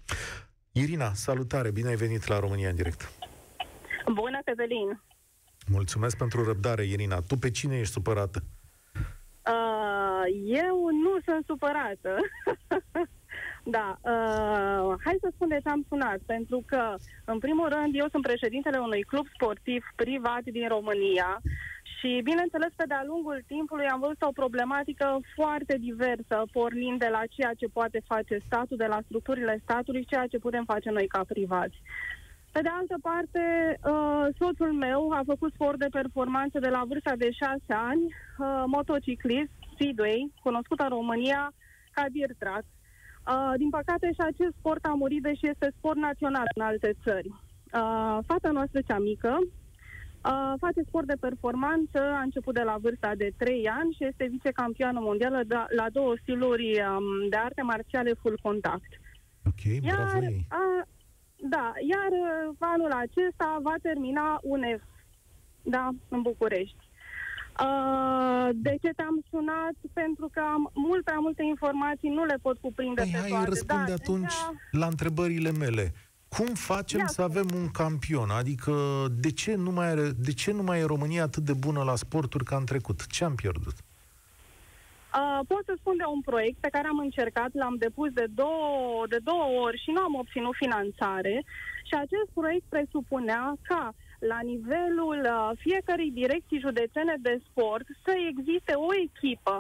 [0.72, 3.12] Irina, salutare, bine ai venit la România în direct.
[4.12, 5.02] Bună, Cătălin!
[5.66, 7.20] Mulțumesc pentru răbdare, Irina.
[7.20, 8.42] Tu pe cine ești supărată?
[9.46, 12.16] Uh, eu nu sunt supărată.
[13.76, 16.18] da, uh, hai să spun de ce am sunat.
[16.26, 21.40] Pentru că, în primul rând, eu sunt președintele unui club sportiv privat din România
[22.02, 27.22] și, bineînțeles, pe de-a lungul timpului am văzut o problematică foarte diversă, pornind de la
[27.34, 31.22] ceea ce poate face statul, de la structurile statului, ceea ce putem face noi ca
[31.28, 31.76] privați.
[32.52, 33.42] Pe de altă parte,
[33.92, 38.62] uh, soțul meu a făcut sport de performanță de la vârsta de 6 ani, uh,
[38.66, 41.52] motociclist, Speedway, cunoscut în România
[41.90, 42.64] ca dirt track.
[42.64, 47.28] Uh, din păcate și acest sport a murit, deși este sport național în alte țări.
[47.28, 49.38] Uh, fata noastră cea mică
[50.24, 54.28] uh, face sport de performanță, a început de la vârsta de 3 ani și este
[54.30, 58.90] vicecampioană mondială de, la două stiluri um, de arte marțiale full contact.
[59.46, 60.46] Ok, Iar, bravo ei.
[60.48, 60.86] A,
[61.36, 64.82] da, iar uh, anul acesta va termina UNEF,
[65.62, 66.90] da, în București.
[67.60, 69.76] Uh, de ce te-am sunat?
[69.92, 73.48] Pentru că am mult prea multe informații, nu le pot cuprinde păi, pe hai, toate.
[73.48, 74.52] răspunde da, atunci deja...
[74.70, 75.92] la întrebările mele.
[76.36, 78.30] Cum facem Ia să avem un campion?
[78.30, 78.72] Adică
[79.10, 81.96] de ce, nu mai are, de ce nu mai e România atât de bună la
[81.96, 83.06] sporturi ca în trecut?
[83.06, 83.76] Ce am pierdut?
[85.18, 89.04] Uh, pot să spun de un proiect pe care am încercat, l-am depus de două,
[89.08, 91.44] de două ori și nu am obținut finanțare
[91.88, 98.72] și acest proiect presupunea ca la nivelul uh, fiecărei direcții județene de sport să existe
[98.88, 99.56] o echipă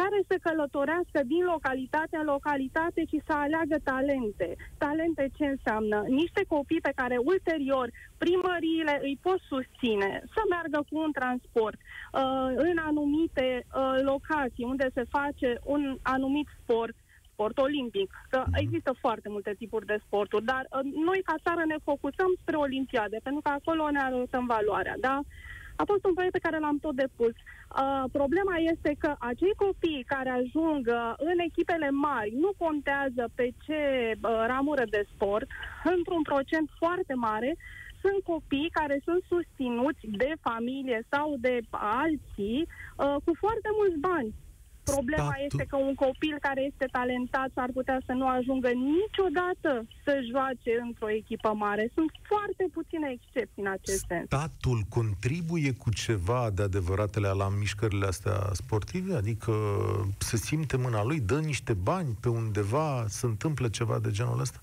[0.00, 4.48] care să călătorească din localitate în localitate și să aleagă talente.
[4.78, 5.98] Talente ce înseamnă?
[6.20, 12.48] Niște copii pe care ulterior primăriile îi pot susține să meargă cu un transport uh,
[12.68, 16.96] în anumite uh, locații unde se face un anumit sport
[17.36, 18.54] sport olimpic, că mhm.
[18.62, 23.18] există foarte multe tipuri de sporturi, dar uh, noi ca țară ne focusăm spre olimpiade,
[23.22, 25.20] pentru că acolo ne arătăm valoarea, da?
[25.76, 27.34] A fost un proiect pe care l-am tot depus.
[27.34, 33.46] Uh, problema este că acei copii care ajung uh, în echipele mari nu contează pe
[33.64, 33.80] ce
[34.14, 35.46] uh, ramură de sport,
[35.96, 37.56] într-un procent foarte mare,
[38.00, 42.58] sunt copii care sunt susținuți de familie sau de alții
[42.96, 44.34] uh, cu foarte mulți bani.
[44.94, 45.46] Problema Statul...
[45.48, 49.70] este că un copil care este talentat ar putea să nu ajungă niciodată
[50.04, 51.90] să joace într-o echipă mare.
[51.94, 54.26] Sunt foarte puține excepții în acest sens.
[54.26, 59.14] Statul contribuie cu ceva de adevăratele la mișcările astea sportive?
[59.14, 59.52] Adică
[60.18, 64.60] se simte mâna lui, dă niște bani pe undeva, se întâmplă ceva de genul ăsta?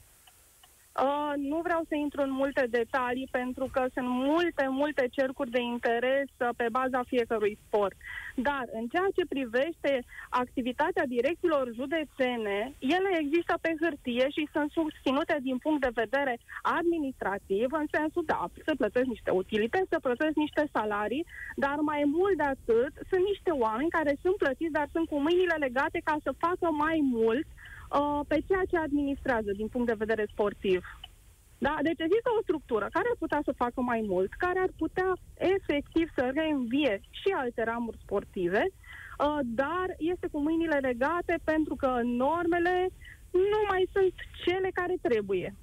[1.02, 5.62] Uh, nu vreau să intru în multe detalii pentru că sunt multe, multe cercuri de
[5.62, 7.96] interes uh, pe baza fiecărui sport.
[8.36, 15.38] Dar în ceea ce privește activitatea direcțiilor județene, ele există pe hârtie și sunt susținute
[15.42, 20.64] din punct de vedere administrativ, în sensul, da, să plătesc niște utilități, să plătesc niște
[20.72, 21.26] salarii,
[21.56, 25.56] dar mai mult de atât, sunt niște oameni care sunt plătiți, dar sunt cu mâinile
[25.60, 27.63] legate ca să facă mai mult uh,
[28.28, 30.82] pe ceea ce administrează din punct de vedere sportiv.
[31.58, 31.76] Da?
[31.88, 36.08] Deci există o structură care ar putea să facă mai mult, care ar putea efectiv
[36.16, 42.90] să reînvie și alte ramuri sportive, uh, dar este cu mâinile legate pentru că normele
[43.32, 44.14] nu mai sunt
[44.46, 45.56] cele care trebuie.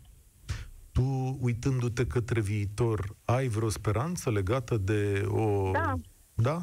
[0.93, 5.71] Tu, uitându-te către viitor, ai vreo speranță legată de o...
[5.71, 5.95] Da.
[6.35, 6.59] Da?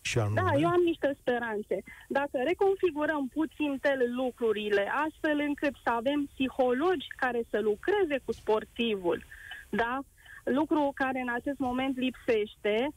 [0.00, 0.40] Și anume?
[0.40, 1.82] Da, eu am niște speranțe.
[2.08, 3.80] Dacă reconfigurăm puțin
[4.16, 9.24] lucrurile, astfel încât să avem psihologi care să lucreze cu sportivul,
[9.70, 10.00] da?
[10.44, 12.88] lucru care în acest moment lipsește,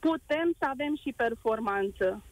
[0.00, 2.22] putem să avem și performanță.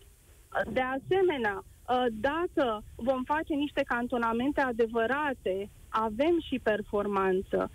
[0.72, 1.64] De asemenea,
[2.10, 7.70] dacă vom face niște cantonamente adevărate, avem și performanță.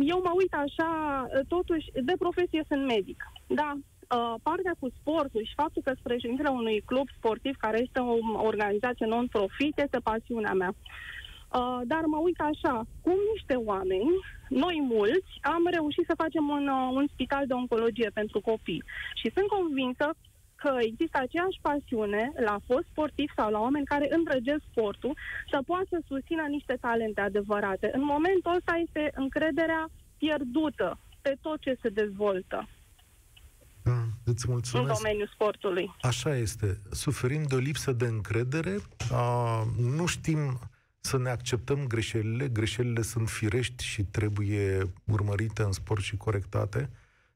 [0.00, 3.24] Eu mă uit așa, totuși, de profesie sunt medic.
[3.46, 3.78] Da,
[4.10, 8.16] uh, partea cu sportul și faptul că sunt președintele unui club sportiv care este o
[8.50, 10.74] organizație non-profit este pasiunea mea.
[10.74, 14.10] Uh, dar mă uit așa, cum niște oameni,
[14.48, 18.82] noi mulți, am reușit să facem un, uh, un spital de oncologie pentru copii.
[19.14, 20.14] Și sunt convinsă
[20.56, 25.16] că există aceeași pasiune la fost sportiv sau la oameni care îndrăgesc sportul
[25.50, 27.90] să poată să susțină niște talente adevărate.
[27.92, 29.88] În momentul ăsta este încrederea
[30.18, 32.68] pierdută pe tot ce se dezvoltă.
[33.86, 34.88] Da, îți mulțumesc.
[34.88, 35.94] În domeniul sportului.
[36.00, 36.80] Așa este.
[36.90, 38.76] Suferim de o lipsă de încredere.
[39.10, 40.60] A, nu știm
[41.00, 42.48] să ne acceptăm greșelile.
[42.48, 46.90] Greșelile sunt firești și trebuie urmărite în sport și corectate.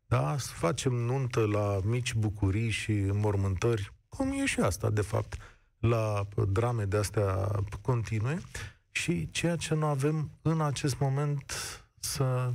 [0.07, 5.37] Da, să facem nuntă la mici bucurii și mormântări, cum e și asta, de fapt,
[5.79, 8.39] la drame de astea continue.
[8.91, 11.53] Și ceea ce nu avem în acest moment
[11.99, 12.53] să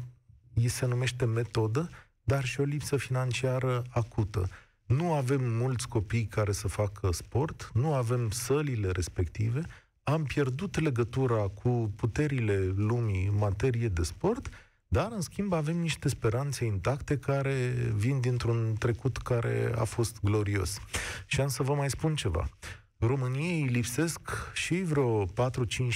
[0.54, 1.90] îi se numește metodă,
[2.26, 4.50] dar și o lipsă financiară acută.
[4.86, 9.62] Nu avem mulți copii care să facă sport, nu avem sălile respective,
[10.04, 14.50] am pierdut legătura cu puterile lumii în materie de sport,
[14.88, 20.80] dar, în schimb, avem niște speranțe intacte care vin dintr-un trecut care a fost glorios.
[21.26, 22.50] Și am să vă mai spun ceva.
[22.98, 24.20] României lipsesc
[24.54, 25.30] și vreo 4-5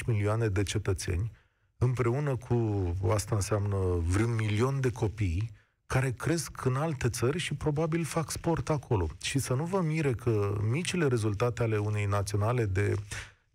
[0.06, 1.32] milioane de cetățeni,
[1.78, 5.52] împreună cu, asta înseamnă vreun milion de copii,
[5.94, 9.08] care cresc în alte țări și probabil fac sport acolo.
[9.22, 12.96] Și să nu vă mire că micile rezultate ale unei naționale de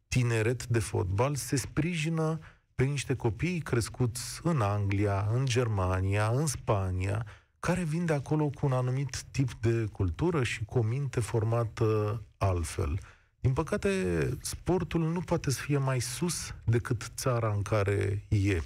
[0.09, 2.38] tineret de fotbal se sprijină
[2.75, 7.27] pe niște copii crescuți în Anglia, în Germania, în Spania,
[7.61, 12.23] care vin de acolo cu un anumit tip de cultură și cu o minte formată
[12.37, 12.99] altfel.
[13.40, 13.90] Din păcate,
[14.40, 18.61] sportul nu poate să fie mai sus decât țara în care e.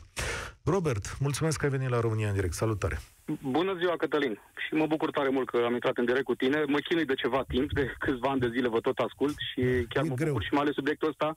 [0.62, 2.54] Robert, mulțumesc că ai venit la România în direct.
[2.54, 3.00] Salutare!
[3.42, 4.40] Bună ziua, Cătălin!
[4.66, 6.64] Și mă bucur tare mult că am intrat în direct cu tine.
[6.66, 10.04] Mă chinui de ceva timp, de câțiva ani de zile vă tot ascult și chiar
[10.04, 10.28] e mă greu.
[10.28, 11.36] bucur și mai ales subiectul ăsta uh,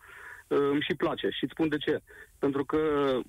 [0.56, 1.30] îmi și place.
[1.30, 2.02] Și îți spun de ce.
[2.40, 2.80] Pentru că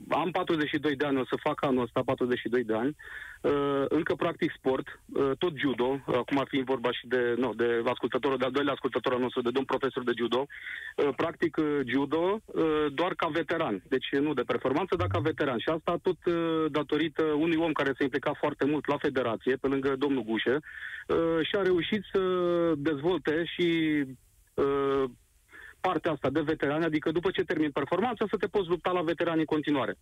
[0.08, 2.96] am 42 de ani, o să fac anul ăsta 42 de ani,
[3.42, 7.82] uh, încă practic sport, uh, tot judo, acum ar fi vorba și de, no, de
[7.84, 11.56] ascultătorul, de al doilea ascultător al nostru, de domn profesor de judo, uh, practic
[11.86, 12.40] judo
[12.94, 15.58] doar ca veteran, deci nu de performanță, dar ca veteran.
[15.58, 16.18] Și asta tot
[16.70, 20.60] datorită unui om care s-a implicat foarte mult la federație, pe lângă domnul Gușă,
[21.42, 22.20] și a reușit să
[22.76, 23.68] dezvolte și
[25.86, 29.44] partea asta de veterani, adică după ce termin performanța să te poți lupta la veterani
[29.44, 29.94] în continuare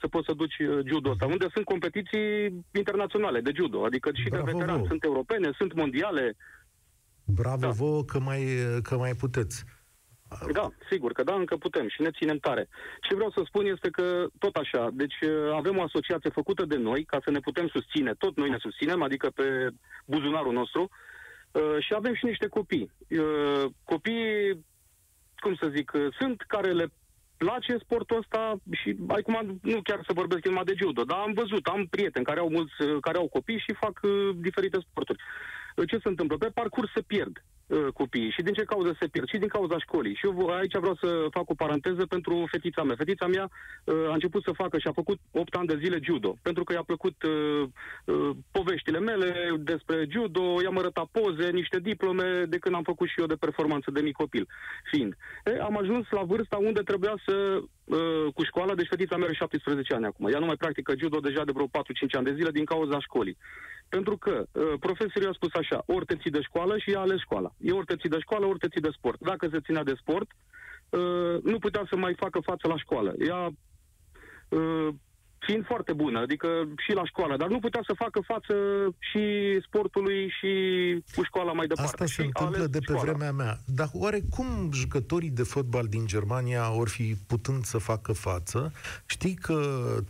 [0.00, 2.28] să poți să duci uh, judo ăsta, unde sunt competiții
[2.72, 6.36] internaționale de judo, adică și Bravo de veterani, sunt europene, sunt mondiale.
[7.24, 7.68] Bravo da.
[7.68, 8.42] vouă că mai,
[8.82, 9.64] că mai puteți.
[10.52, 12.68] Da, sigur că da, încă putem și ne ținem tare.
[13.00, 16.76] Ce vreau să spun este că tot așa, deci uh, avem o asociație făcută de
[16.76, 19.68] noi ca să ne putem susține, tot noi ne susținem, adică pe
[20.06, 20.88] buzunarul nostru,
[21.52, 22.90] uh, și avem și niște copii.
[23.84, 24.64] Copiii
[25.40, 26.86] cum să zic, sunt care le
[27.36, 31.66] place sportul ăsta și acum nu chiar să vorbesc numai de judo, dar am văzut,
[31.66, 35.22] am prieteni care au mulți, care au copii și fac uh, diferite sporturi.
[35.86, 36.36] Ce se întâmplă?
[36.36, 37.44] Pe parcurs se pierd.
[37.70, 38.30] Uh, copiii.
[38.30, 39.28] Și din ce cauză se pierd?
[39.28, 40.14] Și din cauza școlii.
[40.14, 42.96] Și eu aici vreau să fac o paranteză pentru fetița mea.
[42.96, 43.50] Fetița mea
[43.84, 46.72] uh, a început să facă și a făcut 8 ani de zile judo, pentru că
[46.72, 47.62] i-a plăcut uh,
[48.04, 53.20] uh, poveștile mele despre judo, i-am arătat poze, niște diplome de când am făcut și
[53.20, 54.46] eu de performanță de mic copil.
[54.90, 55.16] Fiind.
[55.44, 57.64] E, am ajuns la vârsta unde trebuia să uh,
[58.34, 60.26] cu școala, deci fetița mea are 17 ani acum.
[60.26, 61.70] Ea nu mai practică judo deja de vreo 4-5
[62.12, 63.36] ani de zile din cauza școlii.
[63.88, 67.18] Pentru că uh, profesorul a spus așa, ori te ții de școală și ea ales
[67.20, 67.50] școala.
[67.58, 69.20] E ori te ții de școală, ori te ții de sport.
[69.20, 70.28] Dacă se ținea de sport,
[70.90, 73.14] uh, nu putea să mai facă față la școală.
[73.18, 73.50] Ea
[74.48, 74.88] uh,
[75.46, 78.54] fiind foarte bună, adică și la școală, dar nu putea să facă față
[78.98, 79.20] și
[79.66, 80.52] sportului și
[81.14, 81.90] cu școala mai departe.
[81.90, 83.02] Asta se și întâmplă de pe școala.
[83.02, 83.58] vremea mea.
[83.66, 88.72] Dar oare cum jucătorii de fotbal din Germania or fi putând să facă față?
[89.06, 89.58] Știi că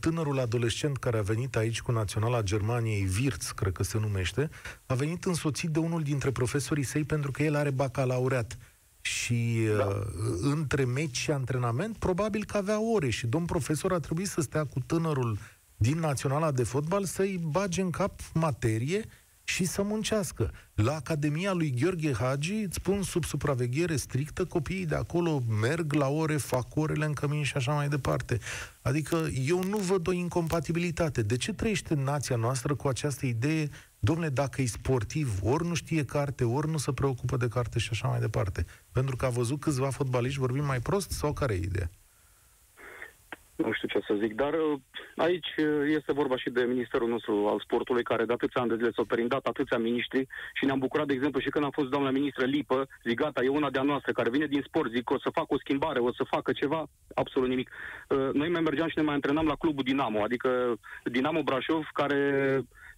[0.01, 4.51] tânărul adolescent care a venit aici cu Naționala Germaniei, Virț, cred că se numește,
[4.87, 8.59] a venit însoțit de unul dintre profesorii săi pentru că el are bacalaureat.
[9.01, 9.85] Și da.
[9.85, 9.95] uh,
[10.41, 14.65] între meci și antrenament, probabil că avea ore și domn profesor a trebuit să stea
[14.65, 15.39] cu tânărul
[15.77, 19.05] din Naționala de Fotbal să-i bage în cap materie
[19.45, 20.51] și să muncească.
[20.75, 26.09] La Academia lui Gheorghe Hagi, îți spun sub supraveghere strictă, copiii de acolo merg la
[26.09, 28.39] ore, fac orele în cămin și așa mai departe.
[28.83, 31.23] Adică eu nu văd o incompatibilitate.
[31.23, 33.69] De ce trăiește nația noastră cu această idee,
[34.01, 37.89] domne, dacă e sportiv, ori nu știe carte, ori nu se preocupă de carte și
[37.93, 38.65] așa mai departe?
[38.93, 41.91] Pentru că a văzut câțiva fotbaliști vorbim mai prost sau care e ideea?
[43.65, 44.79] nu știu ce să zic, dar uh,
[45.17, 48.77] aici uh, este vorba și de Ministerul nostru al Sportului, care de atâția ani de
[48.77, 52.11] zile s-au perindat atâția miniștri și ne-am bucurat, de exemplu, și când a fost doamna
[52.11, 55.31] ministră Lipă, zic, gata, e una de-a noastră, care vine din sport, zic, o să
[55.33, 57.71] facă o schimbare, o să facă ceva, absolut nimic.
[58.09, 62.21] Uh, Noi mai mergeam și ne mai antrenam la clubul Dinamo, adică Dinamo Brașov, care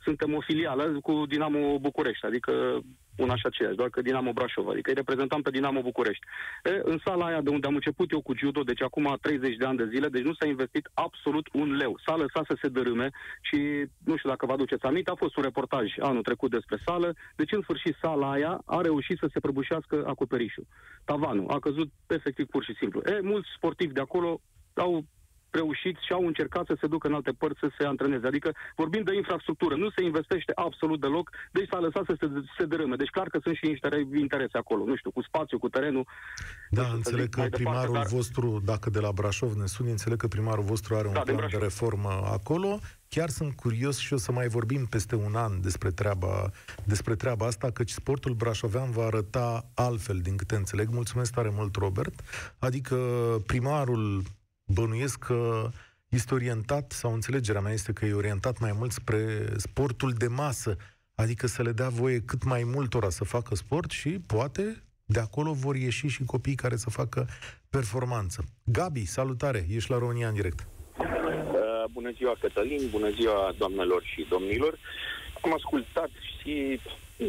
[0.03, 2.53] suntem o filială cu Dinamo București, adică
[3.17, 6.27] una și aceeași, doar că Dinamo Brașov, adică îi reprezentam pe Dinamo București.
[6.65, 9.65] E, în sala aia de unde am început eu cu judo, deci acum 30 de
[9.65, 11.99] ani de zile, deci nu s-a investit absolut un leu.
[12.07, 13.11] S-a lăsat să se dărâme
[13.41, 13.57] și
[14.05, 17.53] nu știu dacă vă aduceți aminte, a fost un reportaj anul trecut despre sală, deci
[17.53, 20.67] în sfârșit sala aia a reușit să se prăbușească acoperișul.
[21.05, 23.01] Tavanul a căzut efectiv pur și simplu.
[23.05, 24.41] E, mulți sportivi de acolo
[24.75, 25.05] au
[25.53, 28.27] reușit și au încercat să se ducă în alte părți să se antreneze.
[28.27, 32.27] Adică vorbim de infrastructură, nu se investește absolut deloc, deci s-a lăsat să se,
[32.59, 32.97] se dărâme.
[32.97, 33.79] Deci clar că sunt și
[34.15, 36.07] interese acolo, nu știu, cu spațiu, cu terenul.
[36.71, 38.19] Da, înțeleg că primarul departe, dar...
[38.19, 41.37] vostru, dacă de la Brașov ne suni, înțeleg că primarul vostru are un da, plan
[41.37, 42.79] de, de reformă acolo.
[43.09, 46.51] Chiar sunt curios și o să mai vorbim peste un an despre treaba,
[46.85, 50.89] despre treaba asta, căci sportul brașovean va arăta altfel, din câte înțeleg.
[50.91, 52.21] Mulțumesc tare mult, Robert.
[52.59, 52.97] Adică
[53.47, 54.23] primarul
[54.73, 55.69] bănuiesc că
[56.09, 60.77] este orientat, sau înțelegerea mea este că e orientat mai mult spre sportul de masă,
[61.15, 65.53] adică să le dea voie cât mai multora să facă sport și poate de acolo
[65.53, 67.27] vor ieși și copii care să facă
[67.71, 68.45] performanță.
[68.65, 70.67] Gabi, salutare, ești la România în direct.
[70.99, 74.79] Uh, bună ziua, Cătălin, bună ziua, doamnelor și domnilor.
[75.41, 76.81] Am ascultat și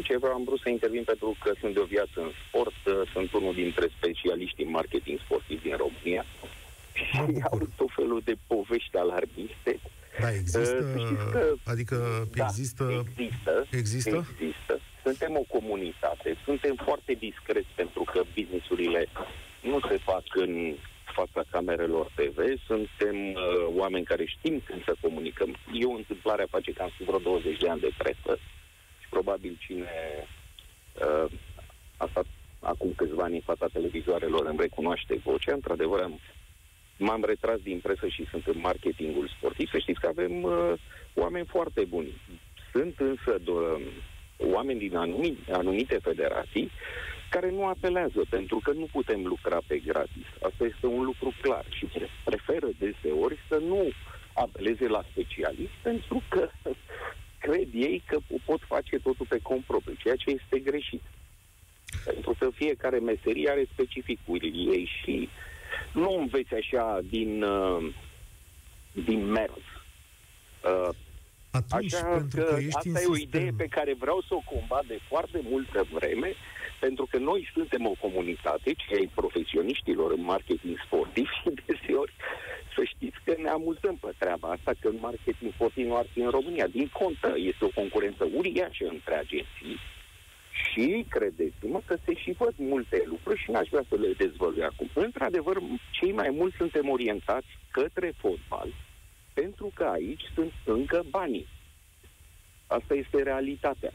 [0.02, 3.32] ceva am vrut să intervin pentru că sunt de o viață în sport, uh, sunt
[3.32, 6.24] unul dintre specialiștii în marketing sportiv din România
[7.10, 9.80] și au tot felul de povești alarmiste.
[10.20, 14.80] Da, există, uh, că, adică da, există, există, există, există.
[15.02, 19.06] Suntem o comunitate, suntem foarte discreți pentru că businessurile
[19.62, 20.74] nu se fac în
[21.14, 25.56] fața camerelor TV, suntem uh, oameni care știm când să comunicăm.
[25.72, 28.38] Eu întâmplarea face că am vreo 20 de ani de presă
[29.00, 29.88] și probabil cine
[30.94, 31.30] uh,
[31.96, 32.26] a stat
[32.60, 35.52] acum câțiva ani în fața televizoarelor îmi recunoaște vocea.
[35.52, 36.20] Într-adevăr, am
[36.96, 40.72] m-am retras din presă și sunt în marketingul sportiv, să știți că avem uh,
[41.14, 42.20] oameni foarte buni.
[42.72, 43.80] Sunt însă do-
[44.36, 46.70] oameni din anumite, anumite federații
[47.30, 50.26] care nu apelează, pentru că nu putem lucra pe gratis.
[50.42, 51.86] Asta este un lucru clar și
[52.24, 53.88] preferă deseori să nu
[54.34, 56.50] apeleze la specialiști, pentru că
[57.46, 61.02] cred ei că pot face totul pe compropriu, ceea ce este greșit.
[62.04, 65.53] Pentru că fiecare meserie are specificul ei și uh,
[65.94, 67.94] nu înveți așa din, uh,
[68.92, 69.64] din mers.
[70.64, 70.94] Uh,
[71.50, 74.42] Atunci, așa pentru că, că ești asta e o idee pe care vreau să o
[74.54, 76.34] combat de foarte multă vreme,
[76.80, 82.12] pentru că noi suntem o comunitate, cei ai profesioniștilor în marketing sportiv și deseori
[82.74, 86.20] să știți că ne amuzăm pe treaba asta, că în marketing sportiv nu ar fi
[86.20, 86.66] în România.
[86.66, 89.76] Din contă, este o concurență uriașă între agenții
[90.62, 94.90] și credeți-mă că se și văd multe lucruri și n-aș vrea să le dezvălui acum.
[94.94, 95.58] Într-adevăr,
[95.90, 98.74] cei mai mulți suntem orientați către fotbal,
[99.32, 101.46] pentru că aici sunt încă banii.
[102.66, 103.92] Asta este realitatea.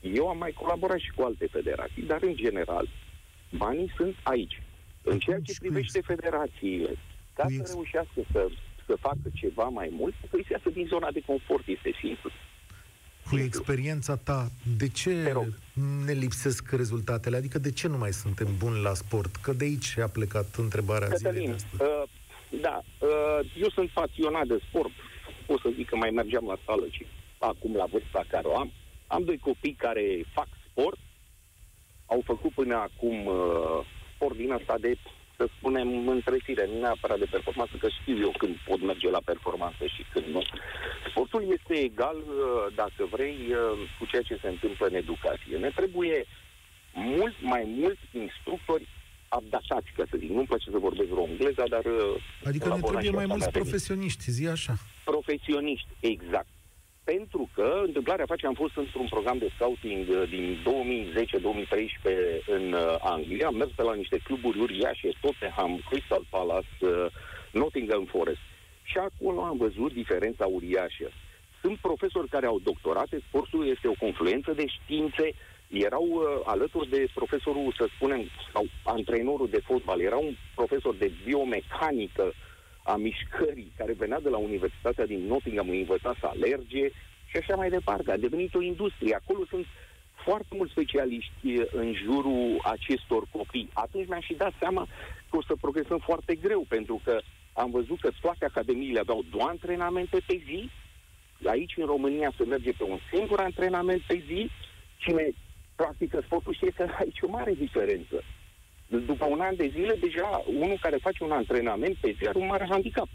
[0.00, 2.88] Eu am mai colaborat și cu alte federații, dar în general,
[3.56, 4.62] banii sunt aici.
[5.02, 6.90] În ceea ce privește federațiile,
[7.34, 8.48] ca să reușească să,
[8.86, 12.30] să facă ceva mai mult, trebuie să iasă din zona de confort, este simplu
[13.30, 15.34] cu experiența ta, de ce
[16.06, 17.36] ne lipsesc rezultatele?
[17.36, 19.36] Adică de ce nu mai suntem buni la sport?
[19.36, 22.08] Că de aici a plecat întrebarea Cătălin, zilei uh,
[22.60, 24.90] da, uh, eu sunt pasionat de sport.
[25.46, 27.06] O să zic că mai mergeam la sală și
[27.38, 28.72] acum la vârsta care o am.
[29.06, 30.98] Am doi copii care fac sport.
[32.06, 34.96] Au făcut până acum uh, sport din asta de
[35.38, 39.84] să spunem, întrețire, nu neapărat de performanță, că știu eu când pot merge la performanță
[39.94, 40.42] și când nu.
[41.08, 45.56] Sportul este egal, uh, dacă vrei, uh, cu ceea ce se întâmplă în educație.
[45.56, 46.24] Ne trebuie
[46.92, 48.88] mult mai mulți instructori
[49.28, 50.30] abdașați, ca să zic.
[50.30, 51.84] Nu-mi place să vorbesc romgleza, dar...
[51.84, 52.14] Uh,
[52.44, 54.74] adică ne trebuie mai mulți profesioniști, zi așa.
[55.04, 56.48] Profesioniști, exact
[57.14, 62.96] pentru că întâmplarea face, am fost într-un program de scouting uh, din 2010-2013 în uh,
[63.00, 67.06] Anglia, am mers pe la niște cluburi uriașe, Tottenham, Crystal Palace, uh,
[67.50, 68.42] Nottingham Forest.
[68.82, 71.08] Și acolo am văzut diferența uriașă.
[71.62, 75.26] Sunt profesori care au doctorate, sportul este o confluență de științe,
[75.68, 78.20] erau uh, alături de profesorul, să spunem,
[78.52, 82.47] sau antrenorul de fotbal, era un profesor de biomecanică, uh,
[82.92, 86.88] a mișcării, care venea de la Universitatea din Nottingham, învăța să alerge
[87.30, 88.10] și așa mai departe.
[88.10, 89.14] A devenit o industrie.
[89.14, 89.66] Acolo sunt
[90.24, 93.68] foarte mulți specialiști în jurul acestor copii.
[93.72, 94.86] Atunci mi-am și dat seama
[95.30, 97.20] că o să progresăm foarte greu, pentru că
[97.52, 100.70] am văzut că toate academiile aveau două antrenamente pe zi,
[101.44, 104.50] aici în România se merge pe un singur antrenament pe zi,
[104.96, 105.30] cine
[105.76, 108.24] practică sportul știe că aici o mare diferență
[108.88, 112.46] după un an de zile, deja unul care face un antrenament pe zi are un
[112.46, 113.08] mare handicap.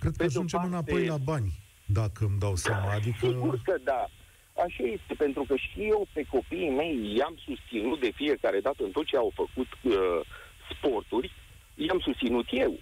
[0.00, 0.74] Cred că pe ajungem parte...
[0.74, 1.52] înapoi la bani,
[1.84, 2.92] dacă îmi dau seama.
[2.92, 3.26] Adică...
[3.26, 4.08] Sigur că da.
[4.64, 8.90] Așa este, pentru că și eu pe copiii mei i-am susținut de fiecare dată în
[8.90, 10.20] tot ce au făcut uh,
[10.70, 11.32] sporturi,
[11.74, 12.78] i-am susținut eu.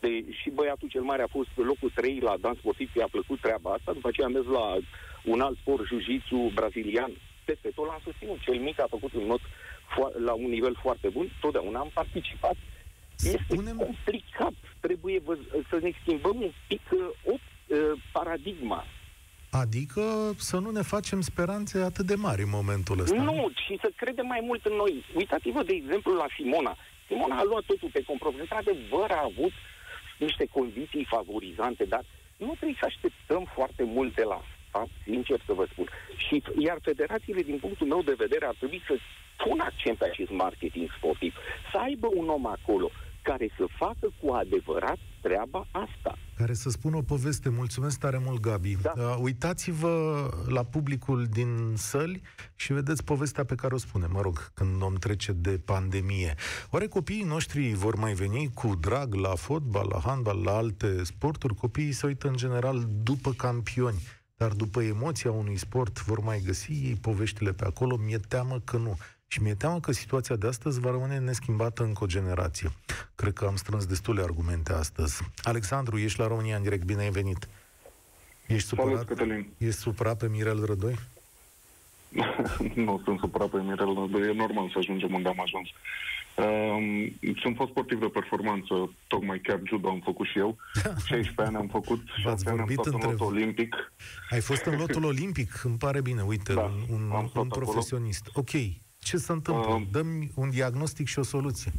[0.00, 0.08] De,
[0.42, 3.92] și băiatul cel mare a fost locul 3 la dans sportiv, i-a plăcut treaba asta,
[3.92, 4.76] după aceea am mers la
[5.24, 5.84] un alt sport,
[6.28, 7.12] jiu brazilian,
[7.44, 8.38] peste tot l-am susținut.
[8.40, 9.40] Cel mic a făcut un not
[10.24, 12.56] la un nivel foarte bun, totdeauna am participat.
[13.16, 13.76] Este Spunem...
[13.76, 14.52] complicat.
[14.80, 15.22] Trebuie
[15.68, 17.78] să ne schimbăm un pic uh, o uh,
[18.12, 18.84] paradigma.
[19.50, 23.22] Adică să nu ne facem speranțe atât de mari în momentul ăsta.
[23.22, 25.04] Nu, și să credem mai mult în noi.
[25.14, 26.76] Uitați-vă, de exemplu, la Simona.
[27.06, 28.40] Simona a luat totul pe compromis.
[28.40, 29.52] Într-adevăr a avut
[30.18, 32.04] niște condiții favorizante, dar
[32.36, 34.59] nu trebuie să așteptăm foarte multe la asta,
[35.04, 35.88] sincer să vă spun.
[36.16, 38.94] Și iar federațiile, din punctul meu de vedere, ar trebui să
[39.44, 41.34] pun accent pe acest marketing sportiv.
[41.70, 42.90] Să aibă un om acolo
[43.22, 46.18] care să facă cu adevărat treaba asta.
[46.36, 47.48] Care să spună o poveste.
[47.48, 48.76] Mulțumesc tare mult, Gabi.
[48.82, 48.92] Da.
[48.96, 52.22] Uh, uitați-vă la publicul din săli
[52.56, 56.34] și vedeți povestea pe care o spune, mă rog, când om trece de pandemie.
[56.70, 61.54] Oare copiii noștri vor mai veni cu drag la fotbal, la handbal, la alte sporturi?
[61.54, 64.19] Copiii se uită în general după campioni.
[64.40, 67.96] Dar după emoția unui sport vor mai găsi ei poveștile pe acolo?
[67.96, 68.98] Mi-e teamă că nu.
[69.26, 72.70] Și mi-e teamă că situația de astăzi va rămâne neschimbată încă o generație.
[73.14, 75.22] Cred că am strâns destule argumente astăzi.
[75.42, 77.48] Alexandru, ești la România în direct, bine ai venit.
[78.46, 80.98] Ești supărat, Salut, ești supărat pe Mirel Rădoi?
[82.84, 85.68] nu sunt supărat pe Mirel Rădoi, e normal să ajungem unde am ajuns.
[86.44, 90.56] Um, sunt fost sportiv de performanță, tocmai chiar judo am făcut și eu.
[91.06, 93.06] 16 ani am făcut, 6 ani am stat între...
[93.06, 93.92] în lotul olimpic.
[94.30, 95.60] Ai fost în lotul olimpic?
[95.64, 98.26] Îmi pare bine, uite, da, un, un, un profesionist.
[98.28, 98.44] Acolo.
[98.48, 98.62] Ok,
[98.98, 99.74] ce se întâmplă?
[99.74, 101.72] Uh, Dăm un diagnostic și o soluție.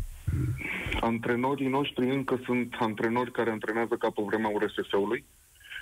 [1.01, 5.25] Antrenorii noștri încă sunt antrenori care antrenează ca pe vremea URSS-ului.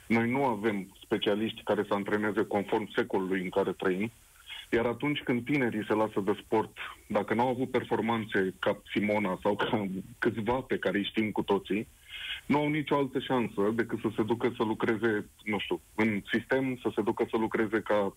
[0.07, 4.11] Noi nu avem specialiști care să antreneze conform secolului în care trăim.
[4.71, 9.39] Iar atunci când tinerii se lasă de sport, dacă nu au avut performanțe ca Simona
[9.41, 9.87] sau ca
[10.19, 11.87] câțiva pe care îi știm cu toții,
[12.45, 16.79] nu au nicio altă șansă decât să se ducă să lucreze, nu știu, în sistem,
[16.81, 18.15] să se ducă să lucreze ca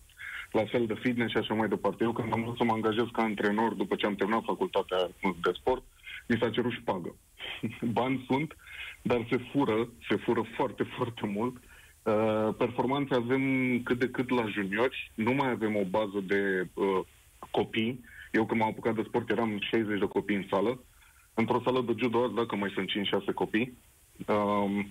[0.51, 2.03] la fel de fitness și așa mai departe.
[2.03, 5.51] Eu când am vrut să mă angajez ca antrenor după ce am terminat facultatea de
[5.53, 5.83] sport,
[6.27, 7.15] mi s-a cerut și șpagă.
[7.99, 8.55] Bani sunt,
[9.01, 11.55] dar se fură, se fură foarte, foarte mult.
[11.55, 11.72] Uh,
[12.57, 13.43] performanțe avem
[13.83, 16.99] cât de cât la juniori, nu mai avem o bază de uh,
[17.51, 18.03] copii.
[18.31, 20.79] Eu când m-am apucat de sport eram 60 de copii în sală.
[21.33, 22.89] Într-o sală de judo azi, dacă mai sunt
[23.31, 23.77] 5-6 copii.
[24.27, 24.85] Uh,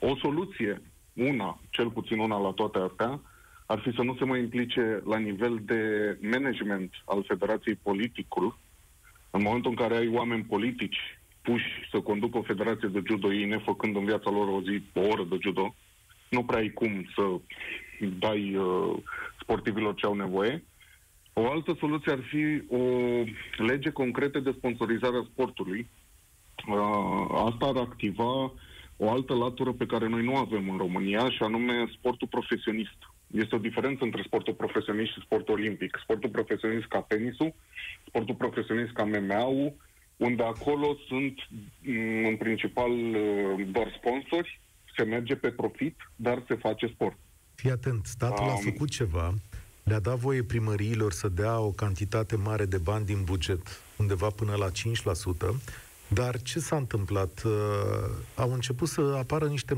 [0.00, 3.20] o soluție, una, cel puțin una la toate astea,
[3.66, 5.82] ar fi să nu se mai implice la nivel de
[6.20, 8.58] management al Federației politicul,
[9.30, 13.44] în momentul în care ai oameni politici puși să conducă o federație de judo, ei
[13.44, 15.74] nefăcând în viața lor o zi, o oră de judo,
[16.28, 17.22] nu prea ai cum să
[18.18, 18.96] dai uh,
[19.40, 20.64] sportivilor ce au nevoie.
[21.32, 22.78] O altă soluție ar fi o
[23.56, 25.88] lege concretă de sponsorizare a sportului.
[26.68, 28.52] Uh, asta ar activa
[28.96, 32.98] o altă latură pe care noi nu avem în România, și anume sportul profesionist.
[33.30, 35.98] Este o diferență între sportul profesionist și sportul olimpic.
[36.02, 37.54] Sportul profesionist ca tenisul,
[38.06, 39.74] sportul profesionist ca MMA-ul,
[40.16, 41.34] unde acolo sunt
[41.82, 44.60] mm, în principal uh, doar sponsori,
[44.98, 47.16] se merge pe profit, dar se face sport.
[47.54, 49.34] Fii atent, statul um, a făcut ceva,
[49.82, 53.60] le-a dat voie primăriilor să dea o cantitate mare de bani din buget,
[53.96, 54.72] undeva până la 5%,
[56.08, 57.42] Dar ce s-a întâmplat?
[57.44, 57.52] Uh,
[58.34, 59.76] au început să apară niște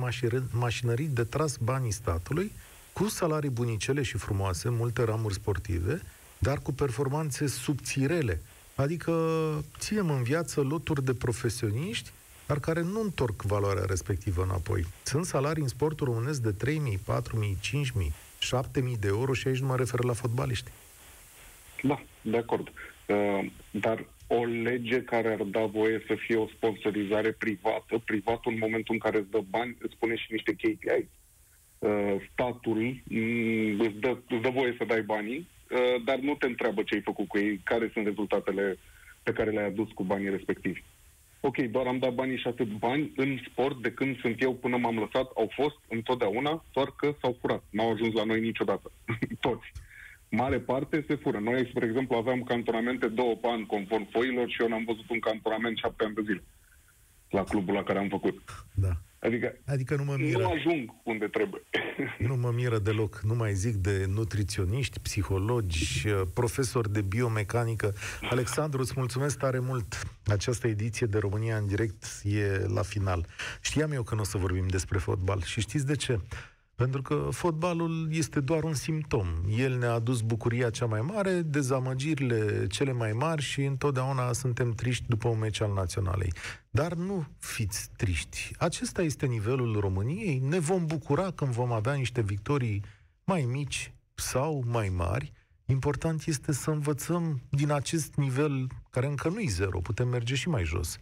[0.51, 2.53] mașinării de tras banii statului
[2.93, 6.03] cu salarii bunicele și frumoase, multe ramuri sportive,
[6.39, 8.41] dar cu performanțe subțirele.
[8.75, 9.13] Adică
[9.79, 12.11] ținem în viață loturi de profesioniști,
[12.51, 14.85] dar care nu întorc valoarea respectivă înapoi.
[15.03, 17.23] Sunt salarii în sportul românesc de 3.000, 4.000,
[18.03, 18.11] 5.000,
[18.93, 20.71] 7.000 de euro și aici nu mă refer la fotbaliști.
[21.83, 22.69] Da, de acord.
[22.69, 28.59] Uh, dar o lege care ar da voie să fie o sponsorizare privată, privatul în
[28.59, 31.09] momentul în care îți dă bani, îți spune și niște KPI.
[31.79, 36.47] Uh, statul mm, îți dă, îți dă voie să dai banii, uh, dar nu te
[36.47, 38.79] întreabă ce ai făcut cu ei, care sunt rezultatele
[39.23, 40.83] pe care le-ai adus cu banii respectivi.
[41.41, 44.77] Ok, doar am dat banii și atât bani în sport de când sunt eu până
[44.77, 47.63] m-am lăsat, au fost întotdeauna, doar că s-au furat.
[47.71, 48.93] N-au ajuns la noi niciodată.
[49.41, 49.73] Toți
[50.31, 51.39] mare parte se fură.
[51.39, 55.77] Noi, spre exemplu, aveam cantonamente două ani conform foilor și eu n-am văzut un cantonament
[55.77, 56.43] șapte ani de zile
[57.31, 58.43] la clubul la care am făcut.
[58.75, 58.91] Da.
[59.21, 60.43] Adică, adică nu mă miră.
[60.43, 61.63] Nu ajung unde trebuie.
[62.19, 63.21] Nu mă miră deloc.
[63.21, 67.95] Nu mai zic de nutriționiști, psihologi, profesori de biomecanică.
[68.31, 70.03] Alexandru, îți mulțumesc tare mult.
[70.27, 73.27] Această ediție de România în direct e la final.
[73.61, 76.21] Știam eu că nu o să vorbim despre fotbal și știți de ce?
[76.81, 79.29] Pentru că fotbalul este doar un simptom.
[79.57, 85.05] El ne-a adus bucuria cea mai mare, dezamăgirile cele mai mari și întotdeauna suntem triști
[85.09, 86.33] după un meci al naționalei.
[86.71, 88.51] Dar nu fiți triști.
[88.59, 90.39] Acesta este nivelul României.
[90.39, 92.85] Ne vom bucura când vom avea niște victorii
[93.25, 95.33] mai mici sau mai mari.
[95.65, 100.65] Important este să învățăm din acest nivel, care încă nu-i zero, putem merge și mai
[100.65, 100.99] jos,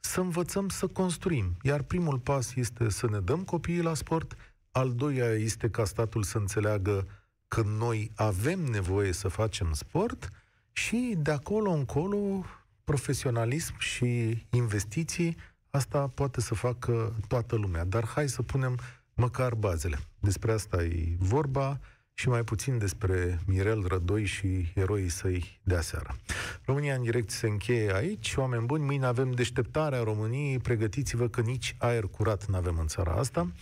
[0.00, 1.56] să învățăm să construim.
[1.62, 4.36] Iar primul pas este să ne dăm copiii la sport,
[4.78, 7.06] al doilea este ca statul să înțeleagă
[7.48, 10.30] că noi avem nevoie să facem sport
[10.72, 12.44] și de acolo încolo
[12.84, 15.36] profesionalism și investiții,
[15.70, 17.84] asta poate să facă toată lumea.
[17.84, 18.78] Dar hai să punem
[19.14, 19.98] măcar bazele.
[20.20, 21.80] Despre asta e vorba
[22.18, 26.16] și mai puțin despre Mirel Rădoi și eroii săi de aseară.
[26.64, 28.34] România în direct se încheie aici.
[28.36, 30.58] Oameni buni, mâine avem deșteptarea României.
[30.58, 33.52] Pregătiți-vă că nici aer curat nu avem în țara asta.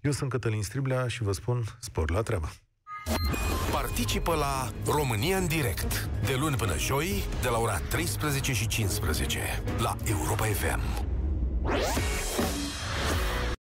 [0.00, 2.52] Eu sunt Cătălin Striblea și vă spun spor la treabă.
[3.72, 9.38] Participă la România în direct de luni până joi de la ora 13 și 15
[9.78, 10.80] la Europa FM.